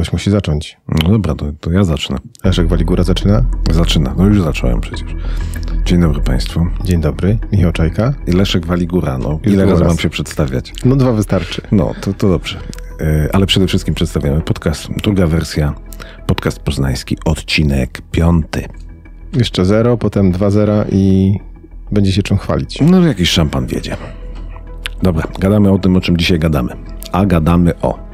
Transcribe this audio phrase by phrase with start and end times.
[0.00, 0.76] Ktoś musi zacząć.
[0.88, 2.16] No dobra, to, to ja zacznę.
[2.44, 3.44] Leszek Waligura zaczyna.
[3.70, 4.14] Zaczyna.
[4.18, 5.14] No już zacząłem przecież.
[5.84, 6.66] Dzień dobry Państwu.
[6.84, 8.14] Dzień dobry, Michał Czajka.
[8.26, 9.18] I Leszek Waligura.
[9.18, 9.88] No, ile razy raz.
[9.88, 10.72] mam się przedstawiać?
[10.84, 11.62] No dwa wystarczy.
[11.72, 12.58] No, to, to dobrze.
[13.00, 15.74] E, Ale przede wszystkim przedstawiamy podcast, druga wersja,
[16.26, 18.64] podcast poznański, odcinek piąty.
[19.36, 21.34] Jeszcze zero, potem dwa zera i
[21.92, 22.78] będzie się czym chwalić.
[22.80, 23.96] No, jakiś szampan wiedzie.
[25.02, 26.76] Dobra, gadamy o tym, o czym dzisiaj gadamy.
[27.12, 28.09] A gadamy o...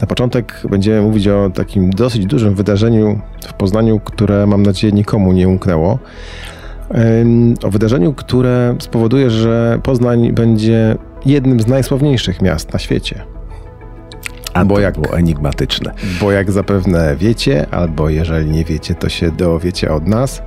[0.00, 5.32] Na początek będziemy mówić o takim dosyć dużym wydarzeniu w Poznaniu, które mam nadzieję nikomu
[5.32, 5.98] nie umknęło.
[7.64, 13.22] O wydarzeniu, które spowoduje, że Poznań będzie jednym z najsławniejszych miast na świecie.
[14.54, 15.92] A Bo to jak- było enigmatyczne.
[16.20, 20.42] Bo jak zapewne wiecie, albo jeżeli nie wiecie, to się dowiecie od nas.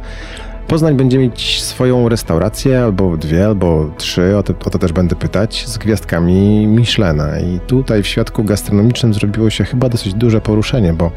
[0.68, 5.16] Poznań będzie mieć swoją restaurację, albo dwie, albo trzy, o to, o to też będę
[5.16, 7.40] pytać, z gwiazdkami Michelena.
[7.40, 11.12] I tutaj w świadku gastronomicznym zrobiło się chyba dosyć duże poruszenie, bo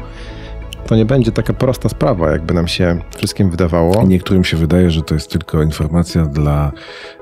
[0.87, 4.03] to nie będzie taka prosta sprawa, jakby nam się wszystkim wydawało.
[4.03, 6.71] Niektórym się wydaje, że to jest tylko informacja dla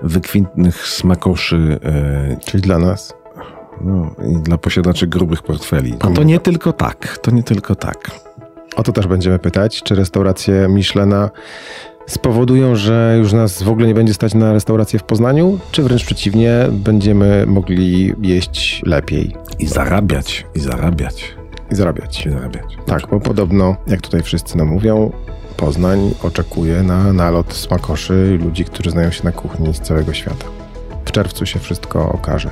[0.01, 3.13] wykwintnych smakoszy e, Czyli dla nas.
[3.81, 5.95] no, i dla posiadaczy grubych portfeli.
[5.99, 7.17] A to nie tylko tak.
[7.17, 8.11] To nie tylko tak.
[8.75, 11.29] O to też będziemy pytać, czy restauracje Michelena
[12.07, 16.05] spowodują, że już nas w ogóle nie będzie stać na restaurację w Poznaniu, czy wręcz
[16.05, 21.35] przeciwnie, będziemy mogli jeść lepiej I zarabiać, i zarabiać,
[21.71, 22.25] i zarabiać.
[22.25, 22.77] i zarabiać.
[22.85, 25.11] Tak, bo podobno, jak tutaj wszyscy nam mówią,
[25.57, 30.45] Poznań oczekuje na nalot smakoszy i ludzi, którzy znają się na kuchni z całego świata.
[31.05, 32.51] W czerwcu się wszystko okaże.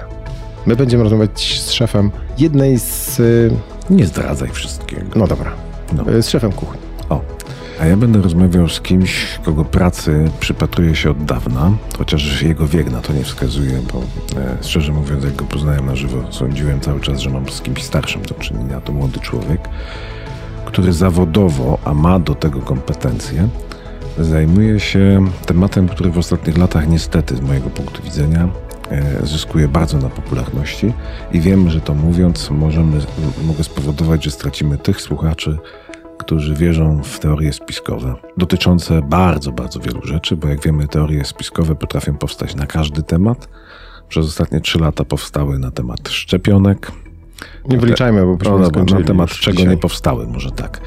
[0.66, 3.20] My będziemy rozmawiać z szefem jednej z...
[3.20, 3.52] y,
[3.90, 5.04] Nie zdradzaj wszystkiego.
[5.16, 5.52] No dobra,
[5.94, 6.12] No.
[6.14, 6.80] y, z szefem kuchni.
[7.10, 7.22] O.
[7.80, 12.92] A ja będę rozmawiał z kimś, kogo pracy przypatruję się od dawna, chociaż jego wiek
[12.92, 14.00] na to nie wskazuje, bo
[14.40, 17.84] e, szczerze mówiąc, jak go poznałem na żywo, sądziłem cały czas, że mam z kimś
[17.84, 18.82] starszym do czynienia.
[18.82, 19.70] To młody człowiek,
[20.66, 23.48] który zawodowo, a ma do tego kompetencje,
[24.20, 28.50] zajmuje się tematem, który w ostatnich latach niestety z mojego punktu widzenia
[28.92, 30.94] e, zyskuje bardzo na popularności
[31.32, 32.98] i wiem, że to mówiąc możemy,
[33.46, 35.58] mogę spowodować, że stracimy tych słuchaczy,
[36.18, 41.76] którzy wierzą w teorie spiskowe, dotyczące bardzo, bardzo wielu rzeczy, bo jak wiemy, teorie spiskowe
[41.76, 43.50] potrafią powstać na każdy temat.
[44.10, 46.92] Przez ostatnie trzy lata powstały na temat szczepionek,
[47.70, 49.72] Nie wyliczajmy, bo no, dobra, na temat czego dzisiaj.
[49.72, 50.82] nie powstały, może tak.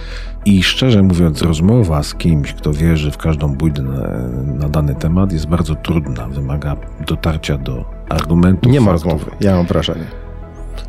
[0.44, 4.08] I szczerze mówiąc, rozmowa z kimś, kto wierzy w każdą bójdę na,
[4.54, 6.28] na dany temat, jest bardzo trudna.
[6.28, 8.72] Wymaga dotarcia do argumentów.
[8.72, 9.12] Nie ma faktów.
[9.12, 10.04] rozmowy, ja mam wrażenie.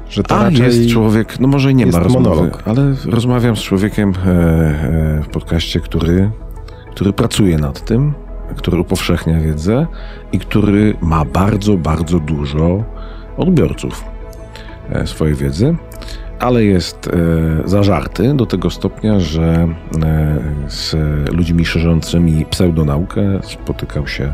[0.10, 2.64] Że to A jest człowiek, no może i nie ma rozmowy, monolog.
[2.66, 6.32] ale rozmawiam z człowiekiem e, e, w podcaście, który,
[6.92, 8.14] który pracuje nad tym,
[8.58, 9.88] który upowszechnia wiedzę
[10.32, 12.84] i który ma bardzo, bardzo dużo
[13.38, 14.04] odbiorców
[14.90, 15.76] e, swojej wiedzy,
[16.40, 17.10] ale jest
[17.66, 19.68] zażarty do tego stopnia, że
[20.68, 20.96] z
[21.34, 24.34] ludźmi szerzącymi pseudonaukę spotykał się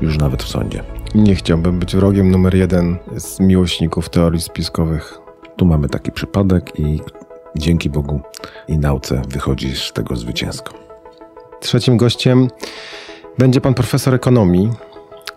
[0.00, 0.82] już nawet w sądzie.
[1.14, 5.18] Nie chciałbym być wrogiem numer jeden z miłośników teorii spiskowych.
[5.56, 7.00] Tu mamy taki przypadek i
[7.56, 8.20] dzięki Bogu
[8.68, 10.74] i nauce wychodzi z tego zwycięsko.
[11.60, 12.48] Trzecim gościem
[13.38, 14.70] będzie pan profesor ekonomii.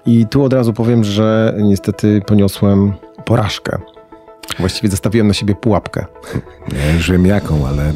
[0.06, 2.94] I tu od razu powiem, że niestety poniosłem
[3.26, 3.93] porażkę.
[4.60, 6.06] Właściwie zastawiłem na siebie pułapkę.
[6.72, 7.94] Ja już wiem jaką, ale e,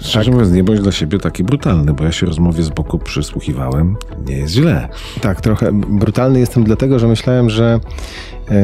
[0.00, 3.96] szczerze mówiąc nie bądź dla siebie taki brutalny, bo ja się rozmowie z boku przysłuchiwałem.
[4.26, 4.88] Nie jest źle.
[5.20, 7.80] Tak, trochę brutalny jestem dlatego, że myślałem, że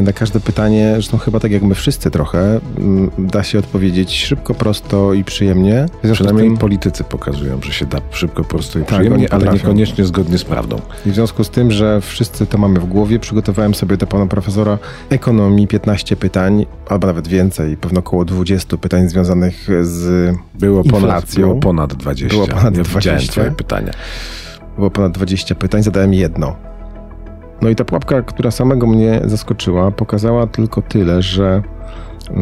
[0.02, 4.54] na każde pytanie, zresztą chyba tak jak my wszyscy trochę, m, da się odpowiedzieć szybko,
[4.54, 5.86] prosto i przyjemnie.
[6.12, 10.38] Przynajmniej tym, politycy pokazują, że się da szybko, prosto i Tak, przyjemnie, ale niekoniecznie zgodnie
[10.38, 10.80] z prawdą.
[11.06, 14.26] I w związku z tym, że wszyscy to mamy w głowie, przygotowałem sobie do pana
[14.26, 14.78] profesora
[15.10, 21.46] ekonomii 15 pytań, albo nawet więcej, pewno około 20 pytań związanych z Było ponad, inflacją.
[21.48, 22.34] było ponad 20.
[22.36, 23.32] Było ponad ja widziałem 20.
[23.32, 23.92] twoje pytania.
[24.76, 26.56] Było ponad 20 pytań, zadałem jedno.
[27.64, 31.62] No i ta pułapka, która samego mnie zaskoczyła, pokazała tylko tyle, że
[32.30, 32.34] y,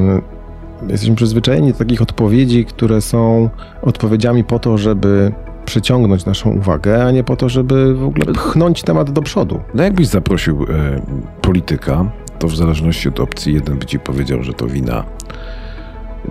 [0.88, 3.50] jesteśmy przyzwyczajeni do takich odpowiedzi, które są
[3.82, 5.32] odpowiedziami po to, żeby
[5.64, 9.60] przyciągnąć naszą uwagę, a nie po to, żeby w ogóle pchnąć temat do przodu.
[9.74, 10.66] No jakbyś zaprosił e,
[11.42, 15.04] polityka, to w zależności od opcji jeden by ci powiedział, że to wina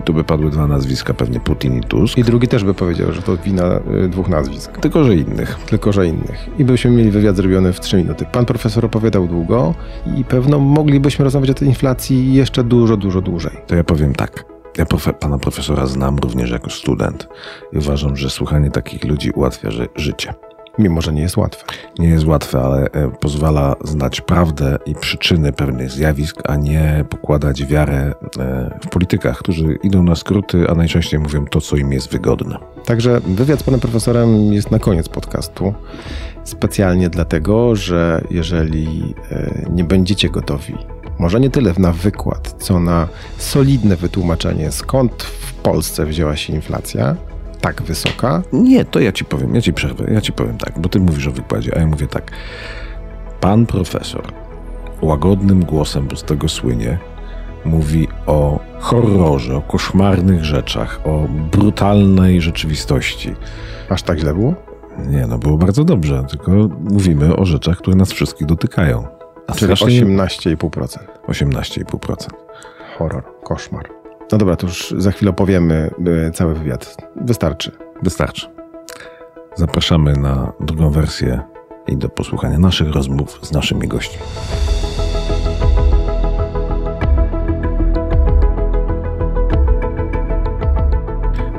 [0.04, 2.18] Tu by padły dwa nazwiska, pewnie Putin i Tusk.
[2.18, 5.58] I drugi też by powiedział, że to wina y, dwóch nazwisk, Tylko, że innych.
[5.66, 6.48] tylko że innych.
[6.58, 8.26] I byśmy mieli wywiad zrobiony w trzy minuty.
[8.32, 9.74] Pan profesor opowiadał długo
[10.16, 13.52] i pewno moglibyśmy rozmawiać o tej inflacji jeszcze dużo, dużo dłużej.
[13.66, 14.44] To ja powiem tak.
[14.78, 17.28] Ja profe- pana profesora znam również jako student
[17.72, 20.34] i uważam, że słuchanie takich ludzi ułatwia ży- życie.
[20.78, 21.64] Mimo, że nie jest łatwe.
[21.98, 27.64] Nie jest łatwe, ale e, pozwala znać prawdę i przyczyny pewnych zjawisk, a nie pokładać
[27.64, 32.12] wiarę e, w politykach, którzy idą na skróty, a najczęściej mówią to, co im jest
[32.12, 32.58] wygodne.
[32.84, 35.74] Także wywiad z panem profesorem jest na koniec podcastu.
[36.44, 40.74] Specjalnie dlatego, że jeżeli e, nie będziecie gotowi,
[41.18, 43.08] może nie tyle na wykład, co na
[43.38, 47.16] solidne wytłumaczenie, skąd w Polsce wzięła się inflacja,
[47.62, 48.42] tak wysoka?
[48.52, 51.26] Nie, to ja ci powiem, ja ci przerwę, ja ci powiem tak, bo ty mówisz
[51.26, 52.30] o wykładzie, a ja mówię tak.
[53.40, 54.22] Pan profesor
[55.02, 56.98] łagodnym głosem, bo z tego słynie,
[57.64, 63.34] mówi o horrorze, o koszmarnych rzeczach, o brutalnej rzeczywistości.
[63.88, 64.54] Aż tak źle było?
[65.06, 69.06] Nie, no było bardzo dobrze, tylko mówimy o rzeczach, które nas wszystkich dotykają.
[69.46, 70.98] A Czyli 18,5%.
[71.28, 72.26] 18,5%.
[72.98, 74.01] Horror, koszmar.
[74.32, 75.90] No dobra, to już za chwilę opowiemy
[76.28, 76.96] y, cały wywiad.
[77.16, 77.70] Wystarczy.
[78.02, 78.46] Wystarczy.
[79.54, 81.40] Zapraszamy na drugą wersję
[81.88, 84.22] i do posłuchania naszych rozmów z naszymi gośćmi.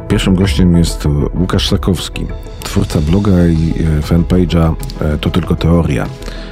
[0.08, 1.06] Pierwszym gościem jest
[1.40, 2.28] Łukasz Sakowski,
[2.74, 6.08] twórca bloga i e, fanpage'a e, To Tylko Teoria,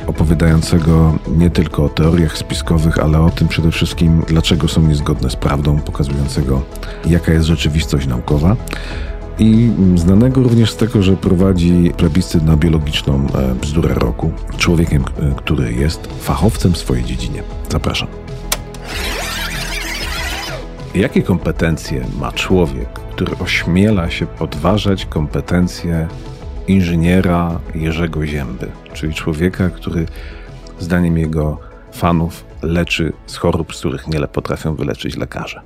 [0.08, 5.36] opowiadającego nie tylko o teoriach spiskowych, ale o tym przede wszystkim, dlaczego są niezgodne z
[5.36, 6.62] prawdą, pokazującego,
[7.06, 8.56] jaka jest rzeczywistość naukowa.
[9.40, 14.32] I znanego również z tego, że prowadzi plebiscyt na biologiczną e, bzdurę roku.
[14.58, 15.04] Człowiekiem,
[15.36, 17.44] który jest fachowcem w swojej dziedzinie.
[17.70, 18.08] Zapraszam.
[20.96, 26.08] Jakie kompetencje ma człowiek, który ośmiela się podważać kompetencje
[26.68, 30.06] inżyniera Jerzego Zięby, czyli człowieka, który
[30.80, 31.58] zdaniem jego
[31.92, 35.62] fanów leczy z chorób, z których nie potrafią wyleczyć lekarze.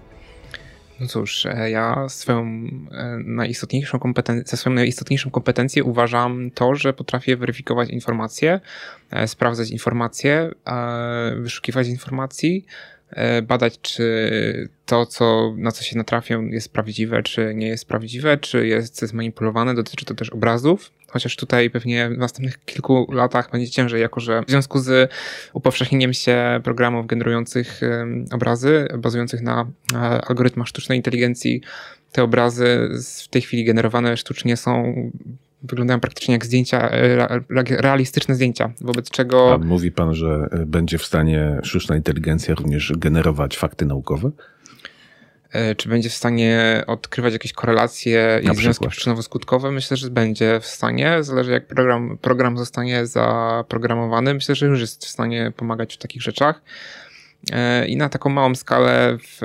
[0.99, 2.43] No cóż, e, ja swoją
[2.91, 8.59] e, najistotniejszą kompetencję, swoją najistotniejszą kompetencję uważam to, że potrafię weryfikować informacje,
[9.11, 10.51] e, sprawdzać informacje,
[11.37, 12.65] wyszukiwać informacji,
[13.43, 18.67] badać, czy to, co, na co się natrafią, jest prawdziwe, czy nie jest prawdziwe, czy
[18.67, 19.75] jest zmanipulowane.
[19.75, 24.43] Dotyczy to też obrazów, chociaż tutaj pewnie w następnych kilku latach będzie ciężej, jako że
[24.47, 25.11] w związku z
[25.53, 27.81] upowszechnieniem się programów generujących
[28.31, 29.67] obrazy, bazujących na
[30.27, 31.61] algorytmach sztucznej inteligencji,
[32.11, 32.89] te obrazy
[33.23, 34.95] w tej chwili generowane sztucznie są
[35.63, 37.39] wyglądają praktycznie jak zdjęcia, e,
[37.69, 39.53] realistyczne zdjęcia, wobec czego...
[39.53, 44.31] A mówi pan, że e, będzie w stanie sztuczna inteligencja również generować fakty naukowe?
[45.51, 49.71] E, czy będzie w stanie odkrywać jakieś korelacje i związki przyczynowo-skutkowe?
[49.71, 51.23] Myślę, że będzie w stanie.
[51.23, 54.33] Zależy jak program, program zostanie zaprogramowany.
[54.33, 56.61] Myślę, że już jest w stanie pomagać w takich rzeczach.
[57.51, 59.41] E, I na taką małą skalę w,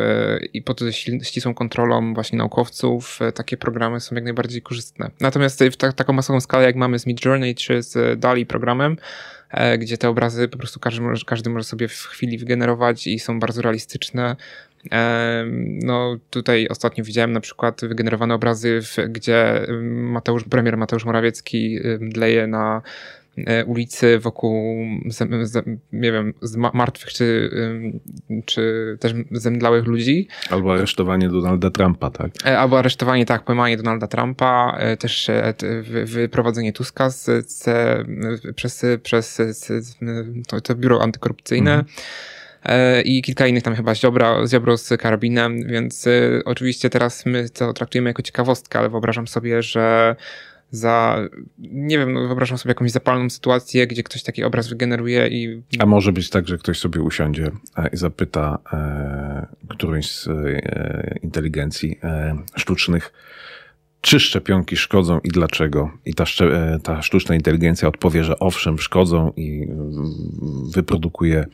[0.53, 0.81] i pod
[1.23, 5.11] ścisłą kontrolą właśnie naukowców e, takie programy są jak najbardziej korzystne.
[5.21, 8.97] Natomiast w ta, taką masową skalę jak mamy z Midjourney czy z DALI programem,
[9.51, 13.41] e, gdzie te obrazy po prostu każdy każdy może sobie w chwili wygenerować i są
[13.41, 14.37] bardzo realistyczne.
[15.83, 22.83] No tutaj ostatnio widziałem na przykład wygenerowane obrazy, gdzie Mateusz, premier Mateusz Morawiecki dleje na
[23.37, 24.87] E, ulicy wokół,
[25.93, 26.35] nie wiem,
[26.75, 27.51] martwych czy,
[28.45, 30.29] czy też zemdlałych ludzi.
[30.51, 32.31] Albo aresztowanie Donalda Trumpa, tak?
[32.47, 35.31] E, albo aresztowanie, tak, pojmanie Donalda Trumpa, e, też
[36.05, 37.67] wyprowadzenie Tuska z, z,
[38.55, 39.41] przez, przez
[40.49, 41.73] to, to biuro antykorupcyjne.
[41.73, 41.95] Mhm
[43.05, 46.09] i kilka innych tam chyba Ziobra, Ziobro z karabinem, więc
[46.45, 50.17] oczywiście teraz my to traktujemy jako ciekawostkę, ale wyobrażam sobie, że
[50.71, 51.19] za,
[51.59, 55.63] nie wiem, no wyobrażam sobie jakąś zapalną sytuację, gdzie ktoś taki obraz wygeneruje i...
[55.79, 61.19] A może być tak, że ktoś sobie usiądzie e, i zapyta e, którąś z e,
[61.23, 63.13] inteligencji e, sztucznych,
[64.01, 65.91] czy szczepionki szkodzą i dlaczego.
[66.05, 69.69] I ta, e, ta sztuczna inteligencja odpowie, że owszem, szkodzą i
[70.75, 71.47] wyprodukuje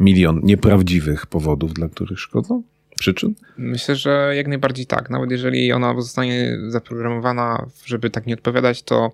[0.00, 2.62] milion nieprawdziwych powodów, dla których szkodzą?
[3.00, 3.34] przyczyn?
[3.58, 5.10] Myślę, że jak najbardziej tak.
[5.10, 9.12] Nawet jeżeli ona zostanie zaprogramowana, żeby tak nie odpowiadać, to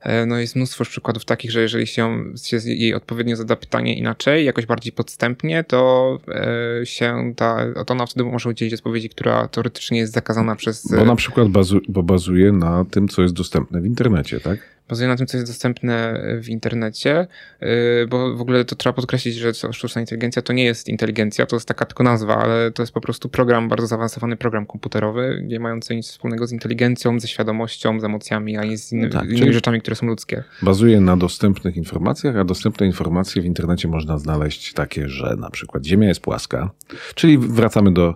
[0.00, 4.44] e, no jest mnóstwo przykładów takich, że jeżeli się, się jej odpowiednio zada pytanie inaczej,
[4.44, 9.98] jakoś bardziej podstępnie, to e, się ta, to ona wtedy może udzielić odpowiedzi, która teoretycznie
[9.98, 10.94] jest zakazana przez...
[10.96, 14.58] Bo na przykład bazu, bo bazuje na tym, co jest dostępne w internecie, tak?
[14.92, 17.26] Bazuje na tym, co jest dostępne w internecie,
[17.62, 21.56] y, bo w ogóle to trzeba podkreślić, że sztuczna inteligencja to nie jest inteligencja, to
[21.56, 25.60] jest taka tylko nazwa, ale to jest po prostu program, bardzo zaawansowany program komputerowy, nie
[25.60, 29.80] mający nic wspólnego z inteligencją, ze świadomością, z emocjami, ani z inny, tak, innymi rzeczami,
[29.80, 30.44] które są ludzkie.
[30.62, 35.86] Bazuje na dostępnych informacjach, a dostępne informacje w internecie można znaleźć takie, że na przykład
[35.86, 36.70] Ziemia jest płaska,
[37.14, 38.14] czyli wracamy do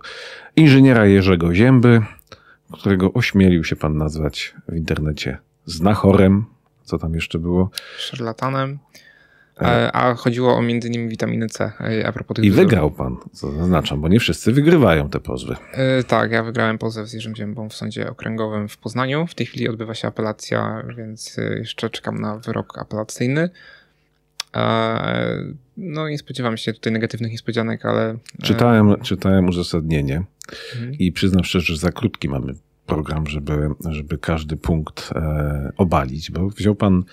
[0.55, 2.01] inżyniera Jerzego Zięby,
[2.73, 6.45] którego ośmielił się pan nazwać w internecie znachorem,
[6.87, 7.69] Co tam jeszcze było?
[7.97, 8.79] Szarlatanem.
[9.61, 11.71] E, a chodziło o między innymi witaminę C.
[12.05, 15.55] A propos tych I wygrał pan, co zaznaczam, bo nie wszyscy wygrywają te pozwy.
[16.07, 19.27] Tak, ja wygrałem pozew z Jerzym Ziębą w sądzie okręgowym w Poznaniu.
[19.27, 23.49] W tej chwili odbywa się apelacja, więc jeszcze czekam na wyrok apelacyjny.
[25.77, 28.09] No nie spodziewam się tutaj negatywnych niespodzianek, ale...
[28.09, 30.23] E, czytałem, czytałem uzasadnienie
[30.75, 30.93] mhm.
[30.93, 32.53] i przyznam szczerze, że za krótki mamy
[32.87, 37.03] program, żeby, żeby każdy punkt e, obalić, bo wziął pan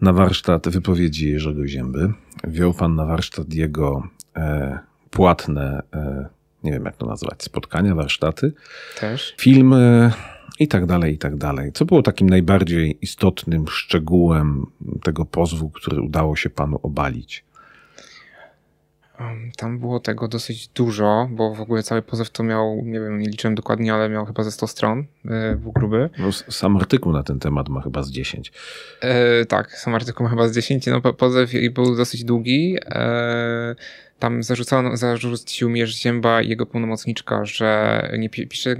[0.00, 2.12] na warsztat wypowiedzi Jerzego Zięby,
[2.44, 4.78] wziął pan na warsztat jego e,
[5.10, 6.28] płatne, e,
[6.64, 8.52] nie wiem jak to nazwać, spotkania, warsztaty.
[9.00, 9.34] Też.
[9.38, 10.12] Filmy
[10.58, 11.72] i tak dalej, i tak dalej.
[11.72, 14.66] Co było takim najbardziej istotnym szczegółem
[15.02, 17.44] tego pozwu, który udało się panu obalić?
[19.56, 23.28] Tam było tego dosyć dużo, bo w ogóle cały pozew to miał, nie wiem, nie
[23.28, 26.10] liczyłem dokładnie, ale miał chyba ze 100 stron, e, był gruby.
[26.18, 28.52] No, sam artykuł na ten temat ma chyba z 10.
[29.00, 32.76] E, tak, sam artykuł ma chyba z 10, no pozew był dosyć długi.
[32.86, 33.74] E,
[34.18, 38.76] tam zarzucano, zarzucił mi Zięba i jego pełnomocniczka, że nie pisze,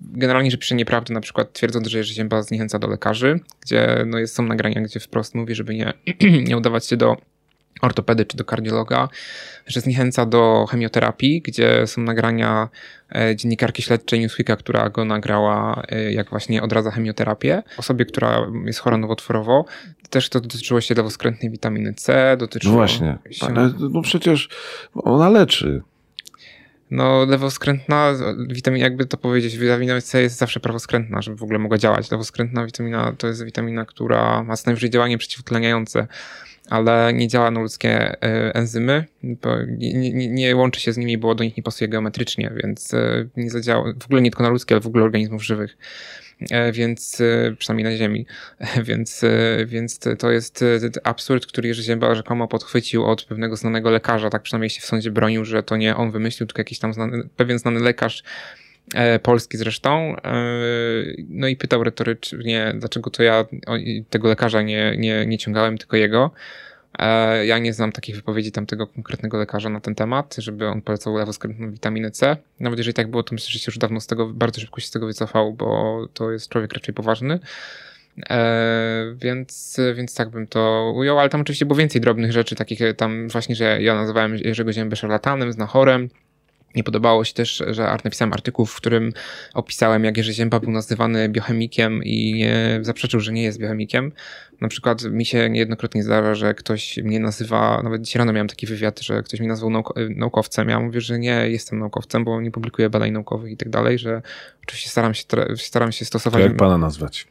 [0.00, 4.18] generalnie, że pisze nieprawdę, na przykład twierdząc, że Jerzy Zięba zniechęca do lekarzy, gdzie no
[4.18, 5.92] jest, są nagrania, gdzie wprost mówi, żeby nie,
[6.48, 7.16] nie udawać się do
[7.82, 9.08] ortopedy czy do kardiologa,
[9.66, 12.68] że zniechęca do chemioterapii, gdzie są nagrania
[13.14, 17.62] e, dziennikarki śledczej Newsweeka, która go nagrała, e, jak właśnie odradza chemioterapię.
[17.76, 19.64] Osobie, która jest chora nowotworowo.
[20.10, 22.72] Też to dotyczyło się lewoskrętnej witaminy C, dotyczyło...
[22.72, 23.46] No właśnie, się...
[23.46, 24.48] ale no przecież
[24.94, 25.82] ona leczy.
[26.90, 28.14] No, lewoskrętna
[28.48, 32.10] witamina, jakby to powiedzieć, witamina C jest zawsze prawoskrętna, żeby w ogóle mogła działać.
[32.10, 36.06] Lewoskrętna witamina to jest witamina, która ma co najwyżej działanie przeciwutleniające
[36.72, 39.04] ale nie działa na ludzkie e, enzymy,
[39.68, 43.28] nie, nie, nie, łączy się z nimi, bo do nich nie pasuje geometrycznie, więc e,
[43.36, 45.76] nie zadziała, w ogóle nie tylko na ludzkie, ale w ogóle organizmów żywych.
[46.50, 47.22] E, więc
[47.58, 48.26] przynajmniej na Ziemi.
[48.88, 49.24] Więc,
[49.66, 50.64] więc to jest
[51.04, 55.10] absurd, który Jerzy Ziemba rzekomo podchwycił od pewnego znanego lekarza, tak przynajmniej się w sądzie
[55.10, 58.22] bronił, że to nie on wymyślił, tylko jakiś tam znany, pewien znany lekarz
[59.22, 60.16] polski zresztą.
[60.16, 60.32] E,
[61.28, 63.44] no i pytał retorycznie, dlaczego to ja
[64.10, 66.30] tego lekarza nie, nie, nie ciągałem, tylko jego.
[66.98, 71.16] E, ja nie znam takich wypowiedzi tamtego konkretnego lekarza na ten temat, żeby on polecał
[71.16, 72.36] lewoskrętną witaminę C.
[72.60, 74.86] Nawet jeżeli tak było, to myślę, że się już dawno z tego, bardzo szybko się
[74.86, 77.38] z tego wycofał, bo to jest człowiek raczej poważny.
[78.30, 82.80] E, więc, więc tak bym to ujął, ale tam oczywiście było więcej drobnych rzeczy, takich
[82.96, 86.08] tam właśnie, że ja nazywałem Jerzego Ziębę szarlatanem, znachorem,
[86.74, 89.12] nie podobało się też, że napisałem artykuł, w którym
[89.54, 92.46] opisałem, jak Jerzy Zięba był nazywany biochemikiem i
[92.80, 94.12] zaprzeczył, że nie jest biochemikiem.
[94.60, 98.66] Na przykład mi się niejednokrotnie zdarza, że ktoś mnie nazywa, nawet dzisiaj rano miałem taki
[98.66, 100.68] wywiad, że ktoś mnie nazwał nauk naukowcem.
[100.68, 104.22] Ja mówię, że nie jestem naukowcem, bo nie publikuję badań naukowych i tak dalej, że
[104.62, 105.24] oczywiście staram się,
[105.56, 106.42] staram się stosować...
[106.42, 107.26] To jak pana nazwać?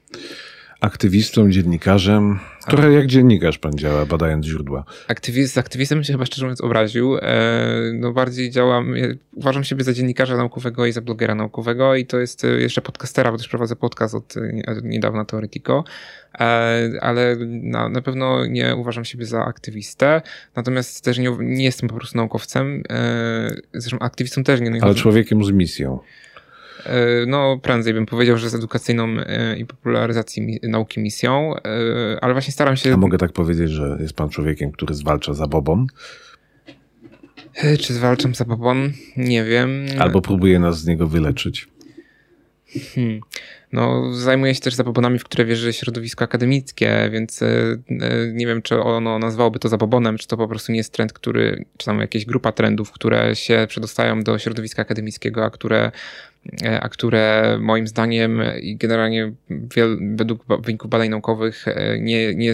[0.81, 2.39] Aktywistą, dziennikarzem.
[2.67, 4.83] Trochę jak dziennikarz pan działa, badając źródła.
[5.07, 7.17] Aktywist, z aktywistą się chyba szczerze mówiąc obraził.
[7.17, 7.21] E,
[7.93, 8.93] no bardziej działam,
[9.35, 13.31] uważam siebie za dziennikarza naukowego i za blogera naukowego i to jest e, jeszcze podcastera,
[13.31, 14.35] bo też prowadzę podcast od,
[14.67, 15.83] od niedawna Teoretiko,
[16.39, 20.21] e, ale na, na pewno nie uważam siebie za aktywistę,
[20.55, 22.83] natomiast też nie, nie jestem po prostu naukowcem.
[23.73, 24.69] Zresztą aktywistą też nie.
[24.69, 25.99] nie ale człowiekiem z misją.
[26.85, 31.61] E, no prędzej bym powiedział, że z edukacyjną e, i popularyzacji nauki misją, e,
[32.21, 32.93] ale właśnie staram się...
[32.93, 35.87] A mogę tak powiedzieć, że jest pan człowiekiem, który zwalcza zabobon?
[37.79, 38.91] Czy zwalczam zabobon?
[39.17, 39.85] Nie wiem.
[39.99, 41.67] Albo próbuje nas z niego wyleczyć.
[42.95, 43.19] Hmm.
[43.73, 47.39] No, zajmuję się też zabobonami, w które wierzy środowisko akademickie, więc
[48.33, 51.65] nie wiem, czy ono nazwałoby to zabobonem, czy to po prostu nie jest trend, który,
[51.77, 55.91] czy tam jakaś grupa trendów, które się przedostają do środowiska akademickiego, a które
[56.81, 62.53] a które moim zdaniem i generalnie wiel, według wyników badań naukowych e, nie, nie,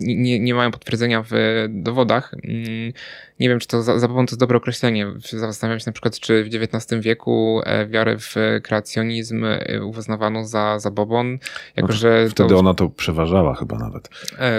[0.00, 1.32] nie, nie mają potwierdzenia w
[1.68, 2.34] dowodach.
[2.34, 2.92] Mm,
[3.40, 5.06] nie wiem, czy to zabawą to jest dobre określenie.
[5.30, 9.46] Zastanawiam się na przykład, czy w XIX wieku e, wiarę w kreacjonizm
[9.82, 11.38] uznawano za zabobon,
[11.76, 14.08] jako no, że wtedy to, ona to przeważała chyba nawet.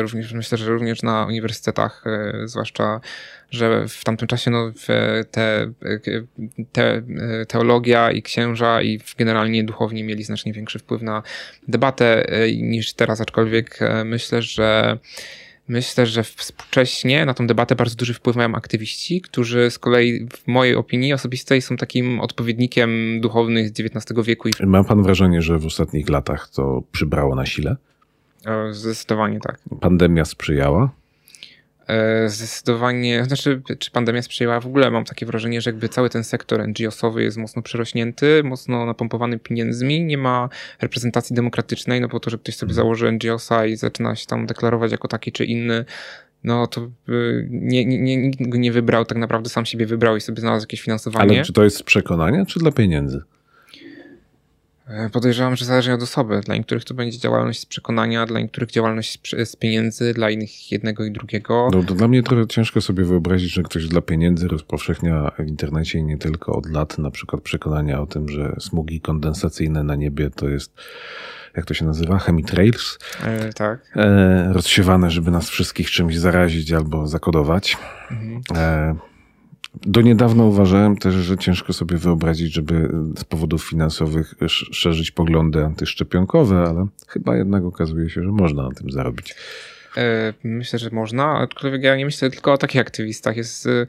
[0.02, 2.04] Również myślę, że również na uniwersytetach,
[2.46, 3.02] zwłaszcza
[3.52, 4.72] że w tamtym czasie no,
[5.32, 5.74] te,
[6.72, 7.02] te,
[7.48, 11.24] teologia i księża i generalnie duchowni mieli znacznie większy wpływ na
[11.68, 14.98] debatę e, niż teraz, aczkolwiek e, myślę, że
[15.70, 20.48] Myślę, że współcześnie na tą debatę bardzo duży wpływ mają aktywiści, którzy z kolei w
[20.48, 24.50] mojej opinii osobistej są takim odpowiednikiem duchownych z XIX wieku.
[24.66, 27.76] Ma pan wrażenie, że w ostatnich latach to przybrało na sile?
[28.72, 29.60] Zdecydowanie tak.
[29.82, 30.90] Pandemia sprzyjała?
[31.90, 34.60] E, zdecydowanie, znaczy, czy pandemia sprzyjała?
[34.60, 38.86] W ogóle mam takie wrażenie, że jakby cały ten sektor NGO-sowy jest mocno przerośnięty, mocno
[38.86, 40.50] napompowany pieniędzmi, nie ma
[40.82, 42.76] reprezentacji demokratycznej, no po to, że ktoś sobie mhm.
[42.76, 45.86] założy NGO-sa i zaczyna się tam deklarować jako taki czy inny,
[46.44, 46.90] no to
[47.50, 50.82] nie, nie, nikt go nie wybrał, tak naprawdę sam siebie wybrał i sobie znalazł jakieś
[50.82, 51.36] finansowanie.
[51.36, 53.22] Ale czy to jest z przekonania, czy dla pieniędzy?
[54.90, 56.42] E, podejrzewam, że zależy od osoby.
[56.46, 61.06] Dla niektórych to będzie działalność z przekonania, dla niektórych działalność z pieniędzy, dla innych jednego
[61.06, 61.70] i drugiego.
[61.74, 66.00] No, to dla mnie trochę ciężko sobie wyobrazić, że ktoś dla pieniędzy rozpowszechnia w internecie
[66.00, 70.30] i nie tylko od lat na przykład przekonania o tym, że smugi kondensacyjne na niebie
[70.30, 70.74] to jest
[71.56, 72.98] jak to się nazywa, chemitrails.
[73.24, 73.92] E, tak.
[73.96, 77.78] E, rozsiewane, żeby nas wszystkich czymś zarazić albo zakodować.
[78.12, 78.42] Mhm.
[78.56, 78.96] E,
[79.82, 86.58] do niedawna uważałem też, że ciężko sobie wyobrazić, żeby z powodów finansowych szerzyć poglądy antyszczepionkowe,
[86.58, 89.36] ale chyba jednak okazuje się, że można na tym zarobić.
[89.98, 93.38] E, myślę, że można, aczkolwiek ja nie myślę tylko o takich aktywistach.
[93.38, 93.88] Jest e,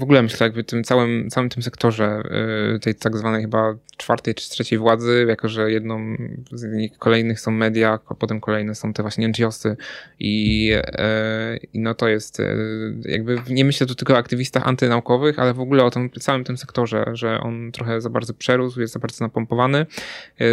[0.00, 2.22] w ogóle myślę jakby tym całym, całym tym sektorze
[2.76, 6.16] y, tej tak zwanej chyba czwartej czy trzeciej władzy, jako że jedną
[6.52, 9.76] z kolejnych są media, a potem kolejne są te właśnie NGOsy
[10.18, 12.56] i, y, i no to jest y,
[13.04, 16.56] jakby nie myślę tu tylko o aktywistach antynaukowych, ale w ogóle o tym całym tym
[16.56, 19.86] sektorze, że on trochę za bardzo przerósł, jest za bardzo napompowany,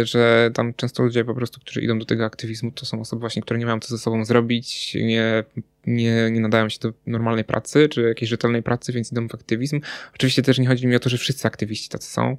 [0.02, 3.42] że tam często ludzie po prostu, którzy idą do tego aktywizmu, to są osoby właśnie,
[3.42, 5.44] które nie mają co ze sobą zrobić, nie
[5.86, 9.80] nie, nie nadają się do normalnej pracy, czy jakiejś rzetelnej pracy, więc idą w aktywizm.
[10.14, 12.36] Oczywiście też nie chodzi mi o to, że wszyscy aktywiści tacy są,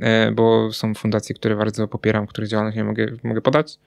[0.00, 3.78] e, bo są fundacje, które bardzo popieram, których działalność nie mogę, mogę podać.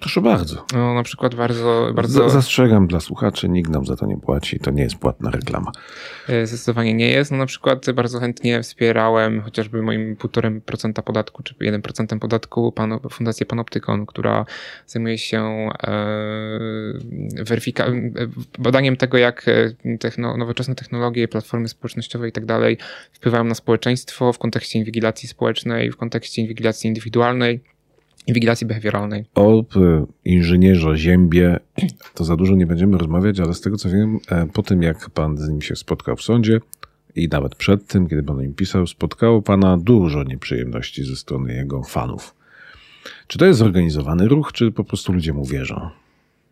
[0.00, 0.66] Proszę bardzo.
[0.74, 2.30] No, na przykład bardzo, bardzo...
[2.30, 5.72] Zastrzegam dla słuchaczy, nikt nam za to nie płaci, to nie jest płatna reklama.
[6.28, 7.30] E, zdecydowanie nie jest.
[7.30, 12.74] No, na przykład bardzo chętnie wspierałem chociażby moim 1,5% podatku, czy 1% podatku
[13.10, 14.46] Fundację Panoptykon, która
[14.86, 15.40] zajmuje się
[15.82, 15.88] e,
[17.44, 22.78] weryfika- e, badaniem tego, jak e, techno, nowoczesne technologie, platformy społecznościowe i tak dalej
[23.12, 27.75] wpływają na społeczeństwo w kontekście inwigilacji społecznej, w kontekście inwigilacji indywidualnej
[28.26, 29.24] inwigilacji behawioralnej.
[29.34, 29.64] O
[30.24, 31.60] inżynierze Ziębie
[32.14, 35.10] to za dużo nie będziemy rozmawiać, ale z tego co wiem, e, po tym jak
[35.10, 36.60] pan z nim się spotkał w sądzie
[37.16, 41.82] i nawet przed tym, kiedy pan im pisał, spotkało pana dużo nieprzyjemności ze strony jego
[41.82, 42.34] fanów.
[43.26, 45.90] Czy to jest zorganizowany ruch, czy po prostu ludzie mu wierzą?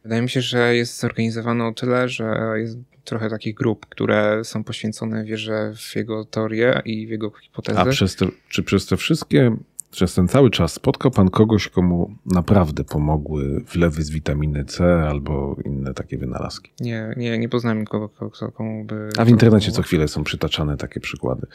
[0.03, 4.65] Wydaje mi się, że jest zorganizowany o tyle, że jest trochę takich grup, które są
[4.65, 7.79] poświęcone wierze w jego teorię i w jego hipotezy.
[7.79, 9.57] A przez te, czy przez te wszystkie
[9.95, 15.57] przez ten cały czas spotkał pan kogoś, komu naprawdę pomogły wlewy z witaminy C albo
[15.65, 16.71] inne takie wynalazki?
[16.81, 19.09] Nie, nie, nie poznałem nikogo, komu by...
[19.19, 21.47] A w internecie co chwilę są przytaczane takie przykłady.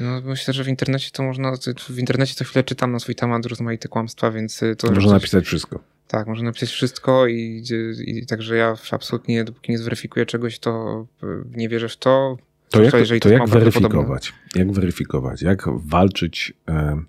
[0.00, 1.52] No myślę, że w internecie to można,
[1.88, 4.86] w internecie co chwilę czytam na swój temat rozmaite kłamstwa, więc to...
[4.86, 5.12] Można coś...
[5.12, 5.80] napisać wszystko.
[6.08, 7.64] Tak, można napisać wszystko i,
[8.06, 11.06] i także ja absolutnie, dopóki nie zweryfikuję czegoś, to
[11.50, 12.38] nie wierzę w to.
[12.70, 14.32] To jak, to, to jak weryfikować?
[14.54, 15.42] Jak weryfikować?
[15.42, 16.52] Jak walczyć...
[16.68, 17.02] E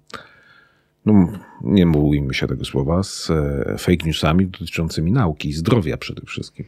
[1.05, 1.27] no
[1.61, 6.65] nie mówimy się tego słowa, z e, fake newsami dotyczącymi nauki i zdrowia przede wszystkim.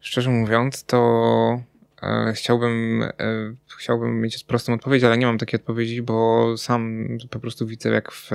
[0.00, 1.62] Szczerze mówiąc, to
[2.02, 7.40] e, chciałbym, e, chciałbym mieć prostą odpowiedź, ale nie mam takiej odpowiedzi, bo sam po
[7.40, 8.30] prostu widzę, jak w,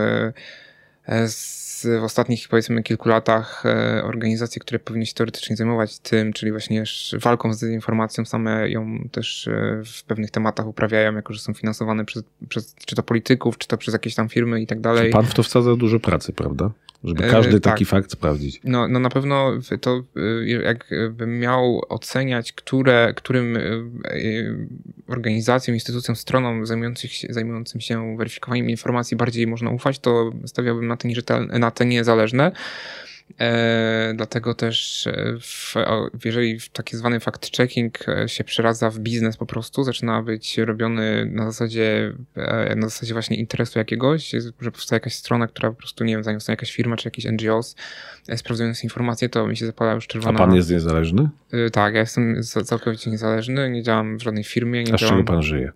[1.84, 6.84] w ostatnich powiedzmy kilku latach e, organizacje, które powinny się teoretycznie zajmować tym, czyli właśnie
[7.14, 12.06] walką z dezinformacją, same ją też e, w pewnych tematach uprawiają, jako że są finansowane
[12.06, 15.12] przez, przez czy to polityków, czy to przez jakieś tam firmy i tak dalej.
[15.12, 16.72] Pan w to wsadza dużo pracy, prawda?
[17.04, 17.90] Żeby e, każdy taki tak.
[17.92, 18.62] fakt sprawdzić.
[18.64, 20.04] No, no na pewno to
[20.64, 23.58] jakbym miał oceniać, które, którym
[25.08, 30.98] organizacjom, instytucjom, stronom zajmujących się, zajmującym się weryfikowaniem informacji bardziej można ufać, to stawiałbym na
[30.98, 32.52] te, na te niezależne.
[33.40, 35.76] E, dlatego też e, w,
[36.26, 41.46] jeżeli taki zwany fact-checking e, się przeradza w biznes po prostu, zaczyna być robiony na
[41.46, 46.14] zasadzie, e, na zasadzie właśnie interesu jakiegoś, że powstaje jakaś strona, która po prostu, nie
[46.14, 47.76] wiem, zajmuje jakaś firma czy jakiś NGOs,
[48.36, 50.40] sprawdzając informacje, to mi się zapala już czerwona.
[50.40, 51.30] A pan jest niezależny?
[51.72, 54.84] tak, ja jestem całkowicie niezależny, nie działam w żadnej firmie.
[54.84, 55.16] Nie A z działam...
[55.16, 55.72] czego pan żyje?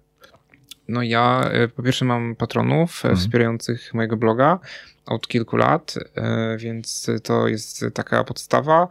[0.88, 3.16] No ja po pierwsze mam patronów mhm.
[3.16, 4.60] wspierających mojego bloga,
[5.06, 8.88] od kilku lat, e, więc to jest taka podstawa.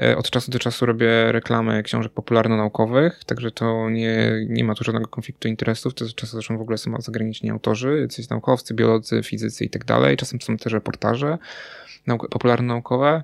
[0.00, 4.84] E, od czasu do czasu robię reklamy książek popularno-naukowych, także to nie, nie ma tu
[4.84, 5.94] żadnego konfliktu interesów.
[5.94, 10.16] To czasem zresztą w ogóle są zagraniczni autorzy, jacyś naukowcy, biolodzy, fizycy i tak dalej.
[10.16, 11.38] Czasem są też reportaże
[12.30, 13.22] popularno-naukowe.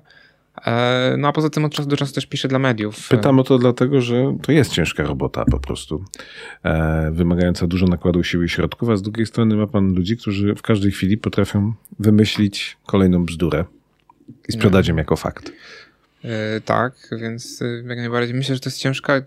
[0.65, 3.07] E, no a poza tym od czasu do czasu też piszę dla mediów.
[3.09, 6.05] Pytam o to dlatego, że to jest ciężka robota po prostu,
[6.63, 10.55] e, wymagająca dużo nakładu siły i środków, a z drugiej strony ma pan ludzi, którzy
[10.55, 13.65] w każdej chwili potrafią wymyślić kolejną bzdurę
[14.49, 15.51] i sprzedać ją jako fakt.
[16.23, 19.21] E, tak, więc e, jak najbardziej myślę, że to jest ciężka.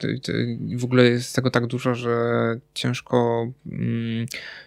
[0.77, 2.17] W ogóle jest tego tak dużo, że
[2.75, 3.47] ciężko.
[3.67, 4.27] Mm,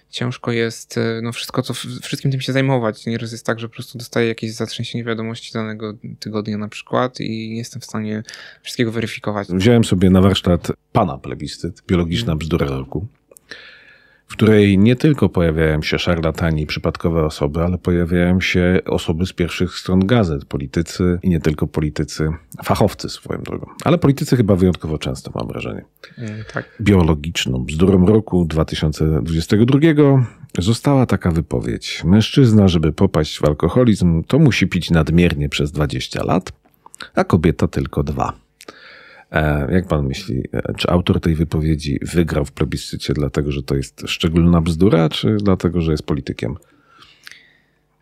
[0.10, 3.06] ciężko jest e, no wszystko, co, wszystkim tym się zajmować.
[3.06, 7.50] Nieraz jest tak, że po prostu dostaję jakieś zatrzęsienie wiadomości danego tygodnia na przykład i
[7.50, 8.24] nie jestem w stanie
[8.64, 9.48] wszystkiego weryfikować.
[9.48, 13.08] Wziąłem sobie na warsztat pana plebiscyt, biologiczna bzdura roku
[14.28, 19.34] w której nie tylko pojawiają się szarlatani i przypadkowe osoby, ale pojawiają się osoby z
[19.34, 22.30] pierwszych stron gazet, politycy i nie tylko politycy,
[22.64, 23.68] fachowcy swoją drogą.
[23.84, 25.86] Ale politycy chyba wyjątkowo często, mam wrażenie.
[26.18, 26.78] Mm, tak.
[26.82, 29.80] Biologiczną bzdurą roku 2022
[30.60, 32.04] została taka wypowiedź.
[32.06, 36.52] Mężczyzna, żeby popaść w alkoholizm, to musi pić nadmiernie przez 20 lat,
[37.16, 38.47] a kobieta tylko dwa.
[39.32, 43.76] E, jak pan myśli, e, czy autor tej wypowiedzi wygrał w plebiscycie dlatego, że to
[43.76, 46.56] jest szczególna bzdura, czy dlatego, że jest politykiem?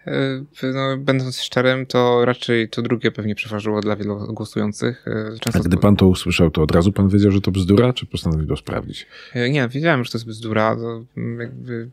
[0.07, 5.05] E, no, będąc szczerym, to raczej to drugie pewnie przeważyło dla wielu głosujących.
[5.39, 8.05] Często A gdy pan to usłyszał, to od razu pan wiedział, że to bzdura, czy
[8.05, 9.07] postanowił to sprawdzić?
[9.49, 10.75] Nie, wiedziałem, że to jest bzdura.
[10.75, 11.05] To
[11.39, 11.89] jakby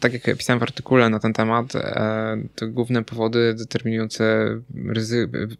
[0.00, 4.46] tak jak pisałem w artykule na ten temat, e, te główne powody determinujące,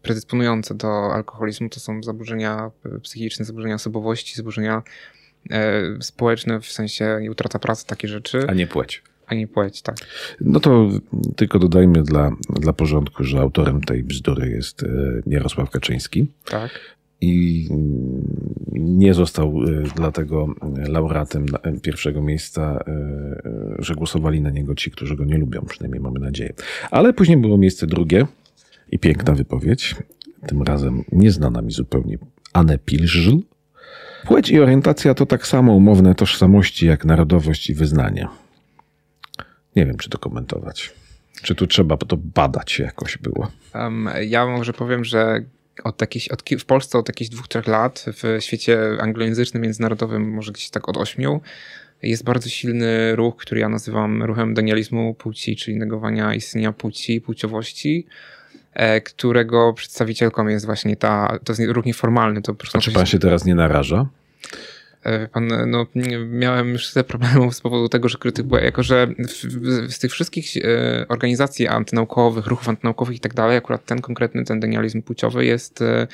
[0.02, 2.70] predysponujące do alkoholizmu to są zaburzenia
[3.02, 4.82] psychiczne, zaburzenia osobowości, zaburzenia
[5.50, 8.46] e, społeczne, w sensie utrata pracy, takie rzeczy.
[8.48, 9.02] A nie płeć.
[9.30, 9.96] A nie płeć, tak.
[10.40, 10.88] No to
[11.36, 14.86] tylko dodajmy dla, dla porządku, że autorem tej bzdury jest e,
[15.26, 16.26] Jarosław Kaczyński.
[16.44, 16.70] Tak
[17.20, 17.68] i
[18.72, 20.54] nie został y, dlatego
[20.88, 21.46] laureatem
[21.82, 22.84] pierwszego miejsca,
[23.78, 26.52] y, że głosowali na niego ci, którzy go nie lubią, przynajmniej mamy nadzieję.
[26.90, 28.26] Ale później było miejsce drugie
[28.92, 29.96] i piękna wypowiedź,
[30.46, 32.18] tym razem nieznana mi zupełnie,
[32.52, 33.38] Anne Pilżl.
[34.26, 38.28] Płeć i orientacja to tak samo umowne tożsamości jak narodowość i wyznanie.
[39.76, 40.92] Nie wiem, czy to komentować.
[41.42, 43.50] Czy tu trzeba to badać jakoś było?
[43.74, 45.44] Um, ja może powiem, że
[45.85, 50.52] od jakichś, od, w Polsce od jakichś dwóch, trzech lat, w świecie anglojęzycznym, międzynarodowym, może
[50.52, 51.40] gdzieś tak od ośmiu,
[52.02, 58.06] jest bardzo silny ruch, który ja nazywam ruchem danializmu płci, czyli negowania istnienia płci, płciowości,
[58.72, 62.42] e, którego przedstawicielką jest właśnie ta, to jest ruch nieformalny.
[62.42, 64.06] To A czy pan się teraz nie naraża?
[65.04, 65.86] E, pan, no,
[66.26, 69.08] miałem już tyle problemów z powodu tego, że krytyk, jako że
[69.88, 74.60] z tych wszystkich e, organizacji antynaukowych, ruchów antynaukowych i tak dalej, akurat ten konkretny, ten
[74.60, 76.06] denializm płciowy jest e,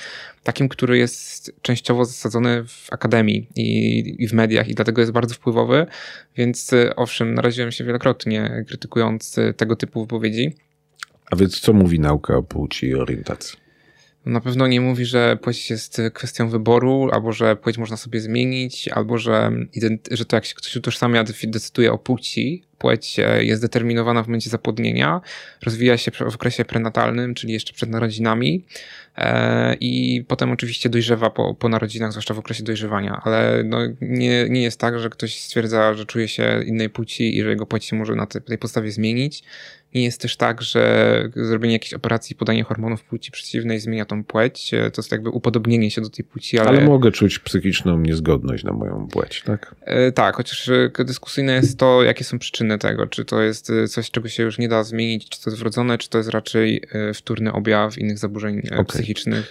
[0.43, 5.35] takim, który jest częściowo zasadzony w akademii i, i w mediach i dlatego jest bardzo
[5.35, 5.87] wpływowy,
[6.37, 10.55] więc owszem, naraziłem się wielokrotnie krytykując tego typu wypowiedzi.
[11.31, 13.66] A więc co mówi nauka o płci i orientacji?
[14.27, 18.89] Na pewno nie mówi, że płeć jest kwestią wyboru, albo że płeć można sobie zmienić,
[18.89, 19.53] albo że,
[20.11, 24.51] że to jak się ktoś utożsamia, decyduje o płci, płeć e, jest determinowana w momencie
[24.51, 25.21] zapłodnienia,
[25.63, 28.65] rozwija się w okresie prenatalnym, czyli jeszcze przed narodzinami
[29.81, 34.63] i potem oczywiście dojrzewa po, po narodzinach, zwłaszcza w okresie dojrzewania, ale no nie, nie
[34.63, 37.97] jest tak, że ktoś stwierdza, że czuje się innej płci i że jego płeć się
[37.97, 39.43] może na tej podstawie zmienić.
[39.95, 44.71] Nie jest też tak, że zrobienie jakiejś operacji, podanie hormonów płci przeciwnej zmienia tą płeć.
[44.71, 46.69] To jest jakby upodobnienie się do tej płci, ale...
[46.69, 49.75] Ale mogę czuć psychiczną niezgodność na moją płeć, tak?
[49.81, 53.07] E, tak, chociaż e, dyskusyjne jest to, jakie są przyczyny tego.
[53.07, 55.99] Czy to jest e, coś, czego się już nie da zmienić, czy to jest wrodzone,
[55.99, 56.83] czy to jest raczej
[57.15, 58.85] wtórny objaw innych zaburzeń okay.
[58.85, 59.06] psychicznych.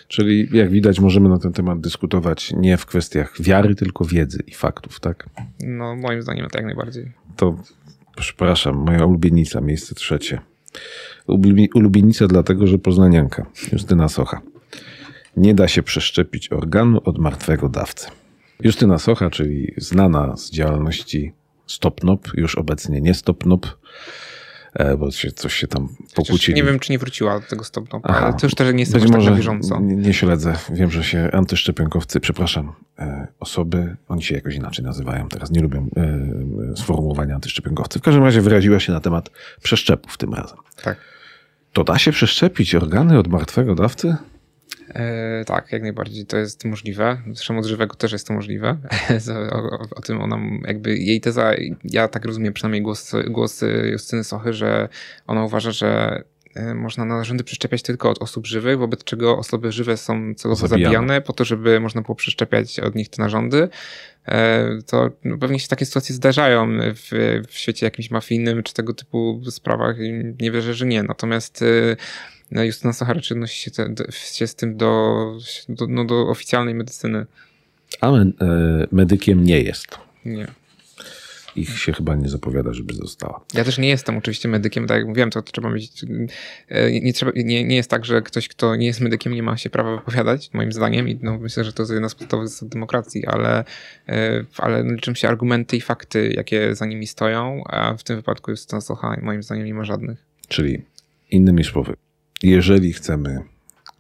[0.08, 4.54] Czyli jak widać, możemy na ten temat dyskutować nie w kwestiach wiary, tylko wiedzy i
[4.54, 5.30] faktów, tak?
[5.60, 7.12] No, moim zdaniem tak najbardziej.
[7.36, 7.56] To
[8.16, 10.40] Przepraszam, moja ulubienica, miejsce trzecie.
[11.74, 14.42] Ulubienica dlatego, że poznanianka, Justyna Socha.
[15.38, 18.08] Nie da się przeszczepić organu od martwego dawcy.
[18.60, 21.34] Justyna Socha, czyli znana z działalności
[21.68, 23.68] Stopnop, już obecnie nie Stopnop,
[24.98, 26.56] bo się, coś się tam pokłócili.
[26.56, 29.12] Nie wiem, czy nie wróciła do tego stopnia, ale to już też nie jestem może
[29.12, 29.80] tak na bieżąco.
[29.80, 30.56] Nie, nie śledzę.
[30.70, 35.90] Wiem, że się antyszczepionkowcy, przepraszam, e, osoby, oni się jakoś inaczej nazywają teraz, nie lubią
[35.98, 38.00] e, sformułowania antyszczepionkowcy.
[38.00, 39.30] W każdym razie wyraziła się na temat
[39.64, 40.58] przeszczepów tym razem.
[40.84, 40.98] Tak.
[41.74, 44.16] To da się przeszczepić organy od martwego dawcy?
[44.90, 47.18] E, tak, jak najbardziej to jest możliwe.
[47.34, 48.78] Zresztą od żywego też jest to możliwe.
[49.52, 54.24] o, o, o, tym ona, jakby jej teza, ja tak rozumiem przynajmniej głos, głos Justyny
[54.24, 54.90] Sochy, że
[55.28, 56.24] ona uważa, że
[56.56, 60.94] e, można narządy przeszczepiać tylko od osób żywych, wobec czego osoby żywe są celowo zabijane,
[60.96, 63.70] zabijane po to, żeby można było przeszczepiać od nich te narządy.
[64.26, 68.94] E, to no, pewnie się takie sytuacje zdarzają w, w świecie jakimś mafijnym czy tego
[68.94, 69.96] typu sprawach.
[70.42, 71.04] Nie wierzę, że nie.
[71.04, 71.64] Natomiast
[72.52, 75.16] Justyna Sachara czy odnosi się, te, się z tym do,
[75.70, 77.26] do, no, do oficjalnej medycyny.
[78.02, 78.32] Ale e,
[78.92, 79.88] medykiem nie jest.
[80.26, 80.48] Nie.
[81.56, 83.46] ich się chyba nie zapowiada, żeby została.
[83.54, 86.06] Ja też nie jestem oczywiście medykiem, tak jak mówiłem, to, to trzeba mieć,
[86.70, 89.58] e, nie, trzeba, nie, nie jest tak, że ktoś, kto nie jest medykiem, nie ma
[89.58, 92.70] się prawa wypowiadać, moim zdaniem i no, myślę, że to jest jedna z podstawowych zasad
[92.70, 93.64] demokracji, ale,
[94.08, 98.52] e, ale liczą się argumenty i fakty, jakie za nimi stoją, a w tym wypadku
[98.52, 98.80] jest to
[99.22, 100.26] moim zdaniem nie ma żadnych.
[100.48, 100.82] Czyli
[101.32, 101.94] innymi słowy,
[102.50, 103.42] jeżeli chcemy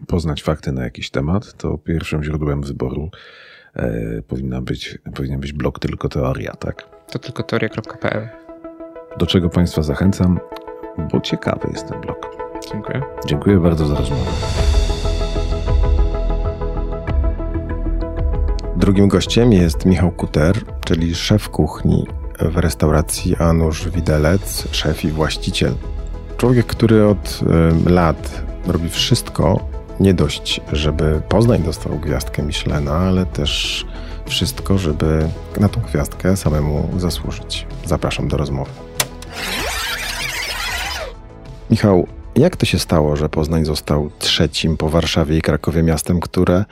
[0.07, 3.09] poznać fakty na jakiś temat, to pierwszym źródłem wyboru
[3.75, 6.83] e, powinna być, powinien być blog Tylko Teoria, tak?
[7.11, 8.29] To tylko teoria.pl.
[9.17, 10.39] Do czego Państwa zachęcam,
[11.11, 12.35] bo ciekawy jest ten blog.
[12.71, 13.01] Dziękuję.
[13.27, 14.31] Dziękuję bardzo za rozmowę.
[18.77, 20.55] Drugim gościem jest Michał Kuter,
[20.85, 22.07] czyli szef kuchni
[22.39, 25.73] w restauracji Anusz Widelec, szef i właściciel.
[26.45, 27.39] Człowiek, który od
[27.85, 33.85] lat robi wszystko, nie dość, żeby Poznań dostał gwiazdkę Michelena, ale też
[34.25, 35.29] wszystko, żeby
[35.59, 37.67] na tą gwiazdkę samemu zasłużyć.
[37.85, 38.71] Zapraszam do rozmowy.
[41.69, 46.65] Michał, jak to się stało, że Poznań został trzecim po Warszawie i Krakowie miastem, które,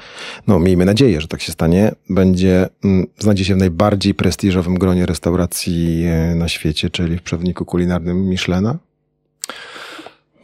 [0.47, 5.05] no miejmy nadzieję, że tak się stanie, będzie, mm, znajdzie się w najbardziej prestiżowym gronie
[5.05, 8.77] restauracji e, na świecie, czyli w przewodniku kulinarnym Michelena?